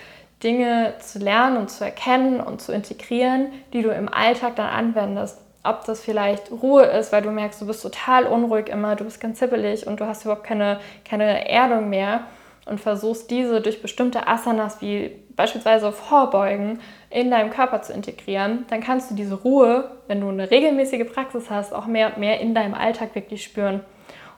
Dinge 0.43 0.95
zu 0.99 1.21
lernen 1.21 1.59
und 1.59 1.71
zu 1.71 1.85
erkennen 1.85 2.41
und 2.41 2.61
zu 2.61 2.73
integrieren, 2.73 3.53
die 3.73 3.83
du 3.83 3.91
im 3.91 4.13
Alltag 4.13 4.57
dann 4.57 4.67
anwendest 4.67 5.39
ob 5.65 5.85
das 5.85 6.03
vielleicht 6.03 6.51
Ruhe 6.51 6.85
ist, 6.85 7.13
weil 7.13 7.23
du 7.23 7.31
merkst, 7.31 7.61
du 7.61 7.67
bist 7.67 7.83
total 7.83 8.27
unruhig 8.27 8.69
immer, 8.69 8.97
du 8.97 9.05
bist 9.05 9.21
ganz 9.21 9.39
zippelig 9.39 9.87
und 9.87 10.01
du 10.01 10.07
hast 10.07 10.25
überhaupt 10.25 10.45
keine, 10.45 10.81
keine 11.05 11.49
Erdung 11.49 11.89
mehr 11.89 12.23
und 12.67 12.81
versuchst 12.81 13.31
diese 13.31 13.61
durch 13.61 13.83
bestimmte 13.83 14.27
Asanas 14.27 14.81
wie 14.81 15.23
beispielsweise 15.37 15.93
Vorbeugen 15.93 16.81
in 17.11 17.31
deinem 17.31 17.51
Körper 17.51 17.83
zu 17.83 17.93
integrieren, 17.93 18.65
dann 18.69 18.81
kannst 18.81 19.11
du 19.11 19.15
diese 19.15 19.35
Ruhe, 19.35 19.91
wenn 20.07 20.21
du 20.21 20.29
eine 20.29 20.51
regelmäßige 20.51 21.11
Praxis 21.13 21.51
hast, 21.51 21.73
auch 21.73 21.87
mehr 21.87 22.09
und 22.09 22.19
mehr 22.19 22.41
in 22.41 22.55
deinem 22.55 22.75
Alltag 22.75 23.15
wirklich 23.15 23.43
spüren. 23.43 23.81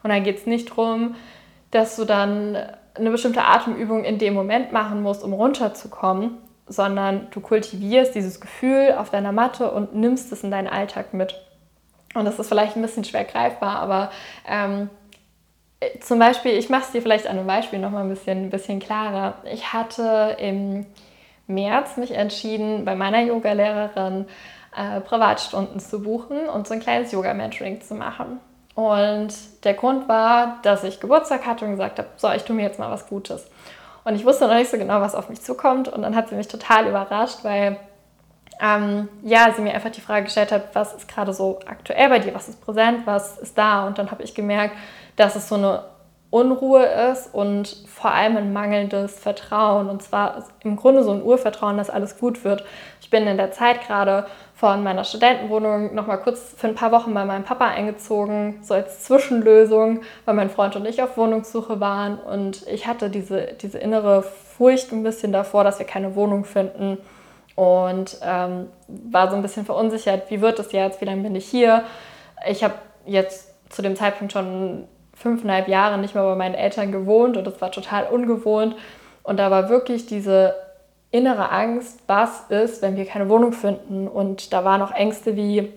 Und 0.02 0.10
dann 0.10 0.22
geht 0.22 0.38
es 0.38 0.46
nicht 0.46 0.70
darum, 0.70 1.16
dass 1.70 1.96
du 1.96 2.04
dann 2.04 2.56
eine 2.94 3.10
bestimmte 3.10 3.44
Atemübung 3.44 4.04
in 4.04 4.18
dem 4.18 4.34
Moment 4.34 4.72
machen 4.72 5.02
musst, 5.02 5.24
um 5.24 5.32
runterzukommen, 5.32 6.38
sondern 6.66 7.28
du 7.30 7.40
kultivierst 7.40 8.14
dieses 8.14 8.40
Gefühl 8.40 8.94
auf 8.98 9.10
deiner 9.10 9.32
Matte 9.32 9.70
und 9.70 9.94
nimmst 9.94 10.32
es 10.32 10.42
in 10.42 10.50
deinen 10.50 10.68
Alltag 10.68 11.12
mit. 11.12 11.34
Und 12.14 12.24
das 12.24 12.38
ist 12.38 12.48
vielleicht 12.48 12.76
ein 12.76 12.82
bisschen 12.82 13.04
schwer 13.04 13.24
greifbar, 13.24 13.78
aber 13.80 14.10
ähm, 14.48 14.88
zum 16.00 16.18
Beispiel, 16.18 16.52
ich 16.52 16.70
mache 16.70 16.82
es 16.82 16.92
dir 16.92 17.02
vielleicht 17.02 17.26
an 17.26 17.36
einem 17.36 17.46
Beispiel 17.46 17.78
nochmal 17.78 18.04
ein 18.04 18.08
bisschen, 18.08 18.44
ein 18.44 18.50
bisschen 18.50 18.80
klarer. 18.80 19.34
Ich 19.52 19.72
hatte 19.72 20.36
im 20.38 20.86
März 21.46 21.96
mich 21.96 22.12
entschieden, 22.12 22.84
bei 22.84 22.94
meiner 22.94 23.20
Yogalehrerin 23.20 24.26
äh, 24.76 25.00
Privatstunden 25.00 25.80
zu 25.80 26.02
buchen 26.02 26.48
und 26.48 26.66
so 26.66 26.74
ein 26.74 26.80
kleines 26.80 27.12
Yoga-Mentoring 27.12 27.80
zu 27.80 27.94
machen. 27.94 28.40
Und 28.74 29.32
der 29.62 29.74
Grund 29.74 30.08
war, 30.08 30.58
dass 30.62 30.82
ich 30.84 31.00
Geburtstag 31.00 31.46
hatte 31.46 31.64
und 31.64 31.72
gesagt 31.72 31.98
habe, 31.98 32.08
so, 32.16 32.30
ich 32.32 32.42
tue 32.42 32.56
mir 32.56 32.62
jetzt 32.62 32.78
mal 32.78 32.90
was 32.90 33.06
Gutes. 33.06 33.46
Und 34.04 34.14
ich 34.14 34.24
wusste 34.24 34.46
noch 34.46 34.54
nicht 34.54 34.70
so 34.70 34.76
genau, 34.76 35.00
was 35.00 35.14
auf 35.14 35.28
mich 35.28 35.40
zukommt. 35.40 35.88
Und 35.88 36.02
dann 36.02 36.14
hat 36.14 36.28
sie 36.28 36.34
mich 36.34 36.48
total 36.48 36.86
überrascht, 36.86 37.38
weil 37.42 37.78
ähm, 38.60 39.08
ja, 39.22 39.52
sie 39.54 39.62
mir 39.62 39.74
einfach 39.74 39.90
die 39.90 40.00
Frage 40.00 40.24
gestellt 40.24 40.52
hat, 40.52 40.74
was 40.74 40.94
ist 40.94 41.08
gerade 41.08 41.32
so 41.32 41.58
aktuell 41.66 42.08
bei 42.08 42.18
dir, 42.18 42.34
was 42.34 42.48
ist 42.48 42.60
präsent, 42.60 43.06
was 43.06 43.38
ist 43.38 43.58
da. 43.58 43.86
Und 43.86 43.98
dann 43.98 44.10
habe 44.10 44.22
ich 44.22 44.34
gemerkt, 44.34 44.76
dass 45.16 45.36
es 45.36 45.48
so 45.48 45.56
eine 45.56 45.84
Unruhe 46.30 46.84
ist 46.84 47.32
und 47.32 47.68
vor 47.86 48.10
allem 48.10 48.36
ein 48.36 48.52
mangelndes 48.52 49.18
Vertrauen. 49.18 49.88
Und 49.88 50.02
zwar 50.02 50.44
im 50.62 50.76
Grunde 50.76 51.02
so 51.02 51.12
ein 51.12 51.22
Urvertrauen, 51.22 51.76
dass 51.76 51.90
alles 51.90 52.18
gut 52.18 52.44
wird. 52.44 52.64
Ich 53.00 53.10
bin 53.10 53.26
in 53.26 53.36
der 53.36 53.52
Zeit 53.52 53.86
gerade 53.86 54.26
von 54.64 54.82
meiner 54.82 55.04
Studentenwohnung 55.04 55.94
noch 55.94 56.06
mal 56.06 56.16
kurz 56.16 56.54
für 56.56 56.68
ein 56.68 56.74
paar 56.74 56.90
Wochen 56.90 57.12
bei 57.12 57.26
meinem 57.26 57.44
Papa 57.44 57.68
eingezogen, 57.68 58.60
so 58.62 58.72
als 58.72 59.04
Zwischenlösung, 59.04 60.00
weil 60.24 60.34
mein 60.34 60.48
Freund 60.48 60.74
und 60.74 60.86
ich 60.86 61.02
auf 61.02 61.18
Wohnungssuche 61.18 61.80
waren. 61.80 62.18
Und 62.18 62.66
ich 62.66 62.86
hatte 62.86 63.10
diese, 63.10 63.48
diese 63.60 63.76
innere 63.76 64.22
Furcht 64.22 64.90
ein 64.90 65.02
bisschen 65.02 65.32
davor, 65.32 65.64
dass 65.64 65.80
wir 65.80 65.84
keine 65.84 66.16
Wohnung 66.16 66.46
finden. 66.46 66.96
Und 67.56 68.16
ähm, 68.22 68.68
war 68.88 69.28
so 69.28 69.36
ein 69.36 69.42
bisschen 69.42 69.66
verunsichert, 69.66 70.30
wie 70.30 70.40
wird 70.40 70.58
es 70.58 70.72
jetzt, 70.72 71.02
wie 71.02 71.04
lange 71.04 71.24
bin 71.24 71.36
ich 71.36 71.44
hier. 71.44 71.84
Ich 72.48 72.64
habe 72.64 72.76
jetzt 73.04 73.50
zu 73.68 73.82
dem 73.82 73.96
Zeitpunkt 73.96 74.32
schon 74.32 74.88
fünfeinhalb 75.12 75.68
Jahre 75.68 75.98
nicht 75.98 76.14
mehr 76.14 76.24
bei 76.24 76.36
meinen 76.36 76.54
Eltern 76.54 76.90
gewohnt 76.90 77.36
und 77.36 77.46
das 77.46 77.60
war 77.60 77.70
total 77.70 78.04
ungewohnt. 78.06 78.76
Und 79.24 79.36
da 79.38 79.50
war 79.50 79.68
wirklich 79.68 80.06
diese 80.06 80.54
innere 81.14 81.52
Angst, 81.52 82.00
was 82.08 82.40
ist, 82.48 82.82
wenn 82.82 82.96
wir 82.96 83.06
keine 83.06 83.28
Wohnung 83.28 83.52
finden. 83.52 84.08
Und 84.08 84.52
da 84.52 84.64
waren 84.64 84.82
auch 84.82 84.90
Ängste 84.90 85.36
wie, 85.36 85.72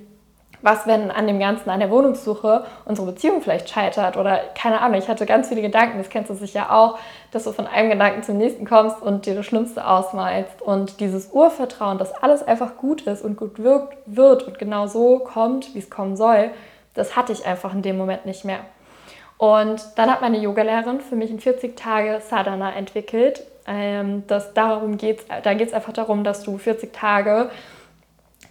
was, 0.64 0.88
wenn 0.88 1.12
an 1.12 1.28
dem 1.28 1.38
Ganzen, 1.38 1.70
an 1.70 1.80
der 1.80 1.92
Wohnungssuche 1.92 2.66
unsere 2.86 3.12
Beziehung 3.12 3.44
vielleicht 3.44 3.70
scheitert 3.70 4.18
oder 4.18 4.40
keine 4.56 4.82
Ahnung. 4.82 4.98
Ich 4.98 5.08
hatte 5.08 5.28
ganz 5.28 5.50
viele 5.50 5.62
Gedanken, 5.62 6.00
das 6.00 6.10
kennst 6.10 6.32
du 6.32 6.34
sicher 6.34 6.74
auch, 6.74 6.98
dass 7.30 7.44
du 7.44 7.52
von 7.52 7.68
einem 7.68 7.92
Gedanken 7.92 8.24
zum 8.24 8.40
nächsten 8.40 8.66
kommst 8.66 9.00
und 9.00 9.28
dir 9.28 9.36
das 9.36 9.46
Schlimmste 9.46 9.88
ausmalst. 9.88 10.60
Und 10.64 11.00
dieses 11.02 11.30
Urvertrauen, 11.32 12.00
dass 12.00 12.16
alles 12.24 12.42
einfach 12.42 12.76
gut 12.76 13.04
ist 13.04 13.24
und 13.24 13.38
gut 13.38 13.62
wirkt, 13.62 13.96
wird 14.08 14.42
und 14.48 14.58
genau 14.58 14.88
so 14.88 15.20
kommt, 15.20 15.76
wie 15.76 15.80
es 15.80 15.92
kommen 15.92 16.18
soll, 16.18 16.50
das 16.96 17.16
hatte 17.16 17.32
ich 17.32 17.46
einfach 17.46 17.76
in 17.76 17.84
dem 17.84 17.96
Moment 17.96 18.26
nicht 18.26 18.44
mehr. 18.44 18.62
Und 19.38 19.86
dann 19.98 20.10
hat 20.10 20.22
meine 20.22 20.40
Yogalehrerin 20.40 21.00
für 21.00 21.16
mich 21.16 21.30
ein 21.30 21.40
40 21.40 21.78
Tage 21.78 22.22
Sadhana 22.28 22.74
entwickelt, 22.74 23.44
ähm, 23.68 24.24
das, 24.28 24.54
darum 24.54 24.98
geht's, 24.98 25.26
da 25.44 25.54
geht 25.54 25.68
es 25.68 25.74
einfach 25.74 25.94
darum, 25.94 26.24
dass 26.24 26.44
du 26.44 26.58
40 26.58 26.94
Tage 26.94 27.50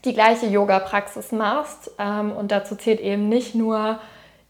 die 0.04 0.14
gleiche 0.14 0.46
Yoga-Praxis 0.46 1.32
machst. 1.32 1.90
Ähm, 1.98 2.32
und 2.32 2.52
dazu 2.52 2.76
zählt 2.76 3.00
eben 3.00 3.28
nicht 3.28 3.54
nur 3.54 3.98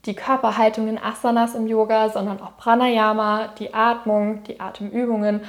die 0.04 0.14
Körperhaltung 0.14 0.88
in 0.88 0.98
Asanas 0.98 1.54
im 1.54 1.66
Yoga, 1.66 2.10
sondern 2.10 2.40
auch 2.40 2.56
Pranayama, 2.56 3.48
die 3.58 3.74
Atmung, 3.74 4.44
die 4.44 4.60
Atemübungen 4.60 5.40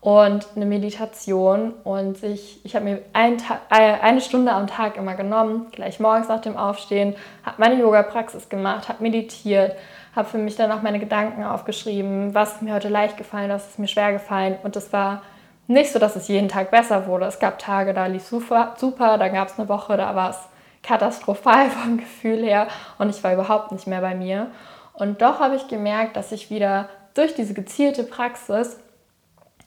und 0.00 0.46
eine 0.54 0.66
Meditation. 0.66 1.72
Und 1.82 2.22
ich, 2.22 2.64
ich 2.64 2.76
habe 2.76 2.84
mir 2.84 3.02
ein 3.12 3.38
äh, 3.70 3.94
eine 4.00 4.20
Stunde 4.20 4.52
am 4.52 4.66
Tag 4.66 4.96
immer 4.96 5.14
genommen, 5.14 5.66
gleich 5.72 5.98
morgens 5.98 6.28
nach 6.28 6.40
dem 6.40 6.56
Aufstehen, 6.56 7.16
habe 7.42 7.56
meine 7.58 7.80
Yoga-Praxis 7.80 8.48
gemacht, 8.48 8.88
habe 8.88 9.02
meditiert, 9.02 9.76
habe 10.14 10.28
für 10.28 10.38
mich 10.38 10.56
dann 10.56 10.70
auch 10.70 10.82
meine 10.82 11.00
Gedanken 11.00 11.44
aufgeschrieben, 11.44 12.34
was 12.34 12.54
ist 12.54 12.62
mir 12.62 12.74
heute 12.74 12.88
leicht 12.88 13.16
gefallen, 13.16 13.50
was 13.50 13.68
ist 13.68 13.78
mir 13.78 13.88
schwer 13.88 14.12
gefallen. 14.12 14.56
Und 14.62 14.76
es 14.76 14.92
war 14.92 15.22
nicht 15.66 15.92
so, 15.92 15.98
dass 15.98 16.14
es 16.16 16.28
jeden 16.28 16.48
Tag 16.48 16.70
besser 16.70 17.06
wurde. 17.06 17.26
Es 17.26 17.38
gab 17.38 17.58
Tage, 17.58 17.94
da 17.94 18.06
lief 18.06 18.24
super, 18.24 18.74
super 18.76 19.18
dann 19.18 19.32
gab 19.32 19.48
es 19.48 19.58
eine 19.58 19.68
Woche, 19.68 19.96
da 19.96 20.14
war 20.14 20.30
es 20.30 20.38
katastrophal 20.82 21.70
vom 21.70 21.98
Gefühl 21.98 22.44
her 22.44 22.68
und 22.98 23.10
ich 23.10 23.24
war 23.24 23.32
überhaupt 23.32 23.72
nicht 23.72 23.86
mehr 23.86 24.00
bei 24.00 24.14
mir. 24.14 24.48
Und 24.92 25.22
doch 25.22 25.40
habe 25.40 25.56
ich 25.56 25.66
gemerkt, 25.66 26.16
dass 26.16 26.30
ich 26.30 26.50
wieder 26.50 26.88
durch 27.14 27.34
diese 27.34 27.54
gezielte 27.54 28.04
Praxis 28.04 28.78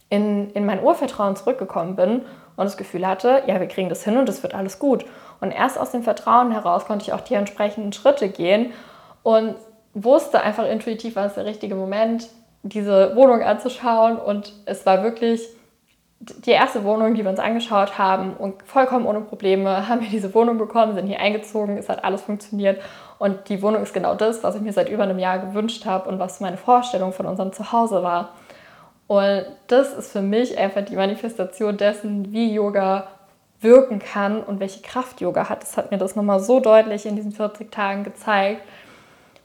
in, 0.10 0.52
in 0.52 0.66
mein 0.66 0.82
Urvertrauen 0.82 1.36
zurückgekommen 1.36 1.96
bin 1.96 2.22
und 2.56 2.66
das 2.66 2.78
Gefühl 2.78 3.06
hatte, 3.06 3.44
ja, 3.46 3.60
wir 3.60 3.68
kriegen 3.68 3.90
das 3.90 4.04
hin 4.04 4.18
und 4.18 4.30
es 4.30 4.42
wird 4.44 4.54
alles 4.54 4.80
gut. 4.80 5.06
Und 5.42 5.52
erst 5.52 5.78
aus 5.78 5.92
dem 5.92 6.04
Vertrauen 6.04 6.52
heraus 6.52 6.86
konnte 6.86 7.04
ich 7.04 7.14
auch 7.14 7.22
die 7.22 7.34
entsprechenden 7.34 7.92
Schritte 7.92 8.30
gehen 8.30 8.72
und 9.24 9.56
wusste 10.04 10.42
einfach 10.42 10.68
intuitiv, 10.68 11.16
war 11.16 11.26
es 11.26 11.36
der 11.36 11.46
richtige 11.46 11.76
Moment, 11.76 12.28
diese 12.64 13.16
Wohnung 13.16 13.42
anzuschauen. 13.42 14.18
Und 14.18 14.54
es 14.66 14.86
war 14.86 15.04
wirklich 15.04 15.42
die 16.20 16.52
erste 16.52 16.84
Wohnung, 16.84 17.14
die 17.14 17.24
wir 17.24 17.30
uns 17.30 17.40
angeschaut 17.40 17.98
haben 17.98 18.34
und 18.34 18.64
vollkommen 18.64 19.06
ohne 19.06 19.22
Probleme 19.22 19.88
haben 19.88 20.02
wir 20.02 20.10
diese 20.10 20.34
Wohnung 20.34 20.58
bekommen, 20.58 20.96
sind 20.96 21.08
hier 21.08 21.20
eingezogen, 21.20 21.78
es 21.78 21.90
hat 21.90 22.04
alles 22.04 22.24
funktioniert 22.24 22.82
und 23.20 23.50
die 23.50 23.62
Wohnung 23.62 23.84
ist 23.84 23.94
genau 23.94 24.16
das, 24.16 24.44
was 24.44 24.56
ich 24.56 24.62
mir 24.62 24.74
seit 24.74 24.90
über 24.90 25.04
einem 25.04 25.20
Jahr 25.20 25.38
gewünscht 25.38 25.86
habe 25.86 26.10
und 26.10 26.18
was 26.18 26.40
meine 26.40 26.58
Vorstellung 26.58 27.14
von 27.14 27.28
unserem 27.28 27.54
Zuhause 27.54 28.02
war. 28.02 28.34
Und 29.06 29.46
das 29.68 29.94
ist 29.94 30.12
für 30.12 30.22
mich 30.22 30.58
einfach 30.58 30.84
die 30.84 30.96
Manifestation 30.96 31.78
dessen, 31.78 32.32
wie 32.34 32.52
Yoga 32.54 33.08
wirken 33.62 34.00
kann 34.00 34.44
und 34.44 34.60
welche 34.60 34.82
Kraft 34.82 35.22
Yoga 35.22 35.50
hat. 35.50 35.64
Das 35.64 35.78
hat 35.78 35.92
mir 35.92 35.98
das 35.98 36.16
nochmal 36.16 36.40
so 36.40 36.60
deutlich 36.60 37.06
in 37.06 37.16
diesen 37.16 37.32
40 37.32 37.72
Tagen 37.72 38.04
gezeigt. 38.04 38.62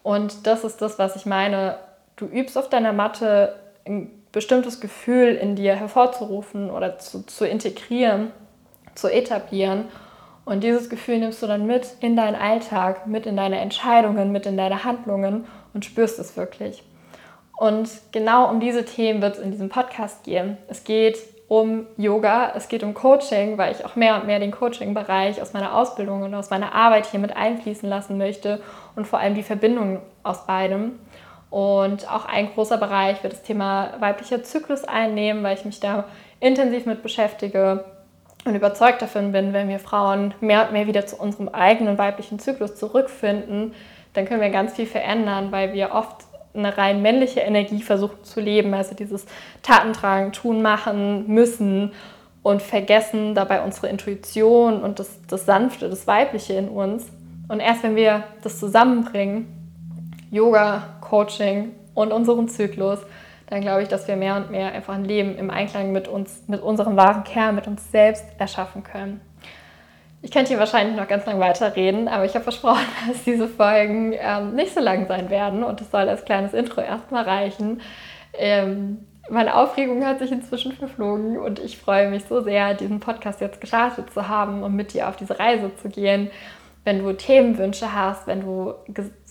Und 0.03 0.47
das 0.47 0.65
ist 0.65 0.83
das, 0.83 0.99
was 0.99 1.17
ich 1.17 1.27
meine. 1.27 1.77
Du 2.17 2.27
übst 2.27 2.59
auf 2.59 2.69
deiner 2.69 2.93
Matte 2.93 3.57
ein 3.87 4.11
bestimmtes 4.33 4.81
Gefühl 4.81 5.35
in 5.35 5.57
dir 5.57 5.77
hervorzurufen 5.77 6.71
oder 6.71 6.99
zu, 6.99 7.25
zu 7.25 7.47
integrieren, 7.47 8.33
zu 8.95 9.09
etablieren. 9.09 9.85
Und 10.45 10.65
dieses 10.65 10.91
Gefühl 10.91 11.19
nimmst 11.19 11.43
du 11.43 11.47
dann 11.47 11.67
mit 11.67 11.87
in 12.01 12.17
deinen 12.17 12.35
Alltag, 12.35 13.07
mit 13.07 13.27
in 13.27 13.37
deine 13.37 13.61
Entscheidungen, 13.61 14.33
mit 14.33 14.47
in 14.47 14.57
deine 14.57 14.85
Handlungen 14.85 15.47
und 15.73 15.85
spürst 15.85 16.19
es 16.19 16.37
wirklich. 16.37 16.83
Und 17.57 17.89
genau 18.11 18.51
um 18.51 18.59
diese 18.59 18.85
Themen 18.85 19.23
wird 19.23 19.37
es 19.37 19.43
in 19.43 19.53
diesem 19.53 19.69
Podcast 19.69 20.25
gehen. 20.25 20.57
Es 20.69 20.83
geht 20.83 21.19
um 21.53 21.87
Yoga, 21.99 22.55
es 22.57 22.69
geht 22.69 22.83
um 22.83 22.95
Coaching, 22.95 23.59
weil 23.59 23.73
ich 23.73 23.85
auch 23.85 23.95
mehr 23.95 24.17
und 24.17 24.27
mehr 24.27 24.39
den 24.39 24.53
Coaching-Bereich 24.53 25.43
aus 25.43 25.53
meiner 25.53 25.77
Ausbildung 25.77 26.23
und 26.23 26.35
aus 26.35 26.49
meiner 26.49 26.75
Arbeit 26.75 27.05
hier 27.05 27.21
mit 27.21 27.37
einfließen 27.37 27.87
lassen 27.87 28.17
möchte 28.17 28.63
und 28.97 29.07
vor 29.07 29.19
allem 29.19 29.35
die 29.35 29.43
Verbindung 29.43 30.01
aus 30.23 30.47
beidem. 30.47 30.99
Und 31.51 32.11
auch 32.11 32.25
ein 32.25 32.51
großer 32.55 32.79
Bereich 32.79 33.23
wird 33.23 33.35
das 33.35 33.43
Thema 33.43 33.91
weiblicher 33.99 34.43
Zyklus 34.43 34.85
einnehmen, 34.85 35.43
weil 35.43 35.59
ich 35.59 35.67
mich 35.67 35.79
da 35.79 36.07
intensiv 36.41 36.87
mit 36.87 37.03
beschäftige 37.03 37.85
und 38.47 38.55
überzeugt 38.55 39.03
davon 39.03 39.33
bin, 39.33 39.53
wenn 39.53 39.69
wir 39.69 39.79
Frauen 39.79 40.33
mehr 40.41 40.65
und 40.65 40.73
mehr 40.73 40.87
wieder 40.87 41.05
zu 41.05 41.17
unserem 41.17 41.51
eigenen 41.51 41.99
weiblichen 41.99 42.39
Zyklus 42.39 42.77
zurückfinden, 42.77 43.75
dann 44.15 44.25
können 44.25 44.41
wir 44.41 44.49
ganz 44.49 44.73
viel 44.73 44.87
verändern, 44.87 45.53
weil 45.53 45.75
wir 45.75 45.93
oft 45.93 46.17
eine 46.55 46.77
rein 46.77 47.03
männliche 47.03 47.41
Energie 47.41 47.83
versuchen 47.83 48.23
zu 48.25 48.41
leben, 48.41 48.75
also 48.75 48.95
dieses 48.95 49.27
Tatentragen, 49.63 50.33
tun, 50.33 50.63
machen, 50.63 51.27
müssen 51.27 51.93
und 52.43 52.61
vergessen 52.61 53.35
dabei 53.35 53.63
unsere 53.63 53.89
Intuition 53.89 54.83
und 54.83 54.99
das, 54.99 55.21
das 55.29 55.47
Sanfte, 55.47 55.89
das 55.89 56.07
Weibliche 56.07 56.55
in 56.55 56.69
uns. 56.69 57.07
Und 57.49 57.61
erst 57.61 57.83
wenn 57.83 57.97
wir 57.97 58.25
das 58.43 58.59
zusammenbringen, 58.59 59.47
Yoga, 60.31 60.85
Coaching 61.01 61.73
und 61.95 62.13
unseren 62.13 62.49
Zyklus, 62.49 63.01
dann 63.47 63.61
glaube 63.61 63.83
ich, 63.83 63.89
dass 63.89 64.09
wir 64.09 64.17
mehr 64.17 64.37
und 64.37 64.51
mehr 64.51 64.73
einfach 64.73 64.95
ein 64.95 65.05
Leben 65.05 65.37
im 65.37 65.51
Einklang 65.51 65.93
mit 65.93 66.09
uns, 66.09 66.45
mit 66.49 66.63
unserem 66.63 66.97
wahren 66.97 67.23
Kern, 67.23 67.55
mit 67.55 67.67
uns 67.67 67.91
selbst 67.91 68.25
erschaffen 68.39 68.83
können. 68.83 69.21
Ich 70.25 70.31
könnte 70.31 70.51
hier 70.51 70.59
wahrscheinlich 70.61 70.97
noch 70.97 71.09
ganz 71.09 71.27
lang 71.27 71.41
weiterreden, 71.41 72.07
aber 72.07 72.25
ich 72.25 72.35
habe 72.35 72.45
versprochen, 72.45 72.87
dass 73.09 73.25
diese 73.25 73.49
Folgen 73.49 74.15
ähm, 74.17 74.55
nicht 74.55 74.73
so 74.73 74.81
lang 74.81 75.09
sein 75.09 75.31
werden 75.31 75.65
und 75.65 75.81
es 75.81 75.91
soll 75.91 76.09
als 76.09 76.25
kleines 76.25 76.55
Intro 76.55 76.81
erstmal 76.81 77.25
reichen. 77.25 77.81
Ähm, 78.33 79.05
meine 79.29 79.57
Aufregung 79.57 80.05
hat 80.05 80.21
sich 80.21 80.33
inzwischen 80.33 80.73
verflogen 80.73 81.39
und 81.39 81.59
ich 81.59 81.79
freue 81.79 82.09
mich 82.09 82.25
so 82.25 82.41
sehr, 82.41 82.75
diesen 82.75 83.01
Podcast 83.01 83.41
jetzt 83.41 83.61
gestartet 83.61 84.13
zu 84.13 84.29
haben 84.29 84.63
und 84.63 84.75
mit 84.75 84.95
dir 84.95 85.09
auf 85.09 85.17
diese 85.17 85.39
Reise 85.39 85.75
zu 85.77 85.89
gehen. 85.89 86.31
Wenn 86.85 87.05
du 87.05 87.13
Themenwünsche 87.13 87.95
hast, 87.95 88.27
wenn 88.27 88.41
du 88.41 88.75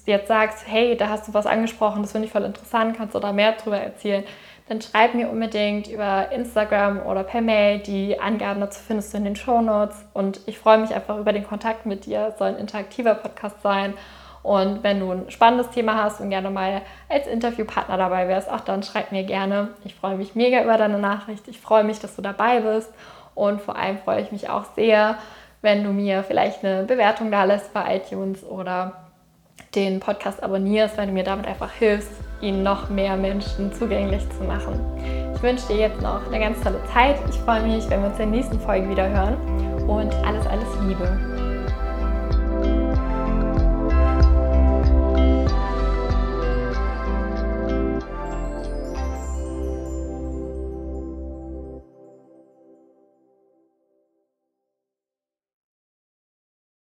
jetzt 0.06 0.28
sagst, 0.28 0.66
hey, 0.68 0.96
da 0.96 1.10
hast 1.10 1.28
du 1.28 1.34
was 1.34 1.46
angesprochen, 1.46 2.02
das 2.02 2.14
finde 2.14 2.28
ich 2.28 2.32
voll 2.32 2.44
interessant, 2.44 2.98
kannst 2.98 3.16
du 3.16 3.20
da 3.20 3.34
mehr 3.34 3.54
darüber 3.54 3.78
erzählen, 3.78 4.24
dann 4.72 4.82
schreib 4.82 5.16
mir 5.16 5.30
unbedingt 5.30 5.88
über 5.88 6.32
Instagram 6.32 7.06
oder 7.06 7.26
per 7.26 7.42
Mail. 7.42 7.80
Die 7.80 8.18
Angaben 8.22 8.62
dazu 8.62 8.80
findest 8.80 9.12
du 9.12 9.18
in 9.18 9.26
den 9.26 9.36
Show 9.36 9.60
Notes. 9.60 9.98
Und 10.14 10.40
ich 10.46 10.60
freue 10.60 10.78
mich 10.78 10.96
einfach 10.96 11.18
über 11.18 11.34
den 11.34 11.46
Kontakt 11.46 11.86
mit 11.86 12.06
dir. 12.06 12.28
Es 12.30 12.38
soll 12.38 12.48
ein 12.48 12.56
interaktiver 12.56 13.16
Podcast 13.16 13.62
sein. 13.62 13.96
Und 14.44 14.82
wenn 14.82 15.02
du 15.02 15.12
ein 15.12 15.30
spannendes 15.30 15.72
Thema 15.72 16.02
hast 16.02 16.22
und 16.22 16.30
gerne 16.30 16.50
mal 16.50 16.84
als 17.10 17.28
Interviewpartner 17.28 17.98
dabei 17.98 18.30
wärst, 18.30 18.50
auch 18.50 18.62
dann 18.62 18.82
schreib 18.82 19.12
mir 19.12 19.26
gerne. 19.26 19.72
Ich 19.84 19.94
freue 19.94 20.16
mich 20.16 20.36
mega 20.36 20.64
über 20.64 20.78
deine 20.78 21.00
Nachricht. 21.00 21.50
Ich 21.50 21.60
freue 21.60 21.84
mich, 21.84 22.00
dass 22.00 22.16
du 22.16 22.22
dabei 22.22 22.62
bist. 22.62 22.94
Und 23.36 23.62
vor 23.62 23.76
allem 23.76 23.98
freue 23.98 24.22
ich 24.22 24.32
mich 24.32 24.50
auch 24.50 24.64
sehr, 24.78 25.18
wenn 25.62 25.84
du 25.84 25.92
mir 25.92 26.24
vielleicht 26.24 26.64
eine 26.64 26.84
Bewertung 26.84 27.30
da 27.30 27.44
lässt 27.44 27.74
bei 27.74 27.98
iTunes 27.98 28.42
oder 28.46 29.10
den 29.76 30.00
Podcast 30.00 30.42
abonnierst, 30.42 30.98
weil 30.98 31.08
du 31.08 31.14
mir 31.14 31.26
damit 31.26 31.46
einfach 31.46 31.74
hilfst, 31.74 32.31
ihn 32.42 32.64
noch 32.64 32.90
mehr 32.90 33.16
Menschen 33.16 33.72
zugänglich 33.74 34.24
zu 34.38 34.44
machen. 34.44 34.80
Ich 35.36 35.42
wünsche 35.42 35.68
dir 35.68 35.78
jetzt 35.78 36.02
noch 36.02 36.26
eine 36.28 36.40
ganz 36.40 36.62
tolle 36.62 36.82
Zeit. 36.94 37.18
Ich 37.30 37.38
freue 37.38 37.64
mich, 37.64 37.90
wenn 37.90 38.02
wir 38.02 38.10
uns 38.10 38.20
in 38.20 38.32
der 38.32 38.40
nächsten 38.40 38.60
Folge 38.60 38.90
wieder 38.90 39.10
hören 39.10 39.36
und 39.88 40.14
alles, 40.26 40.46
alles 40.48 40.68
Liebe. 40.88 41.41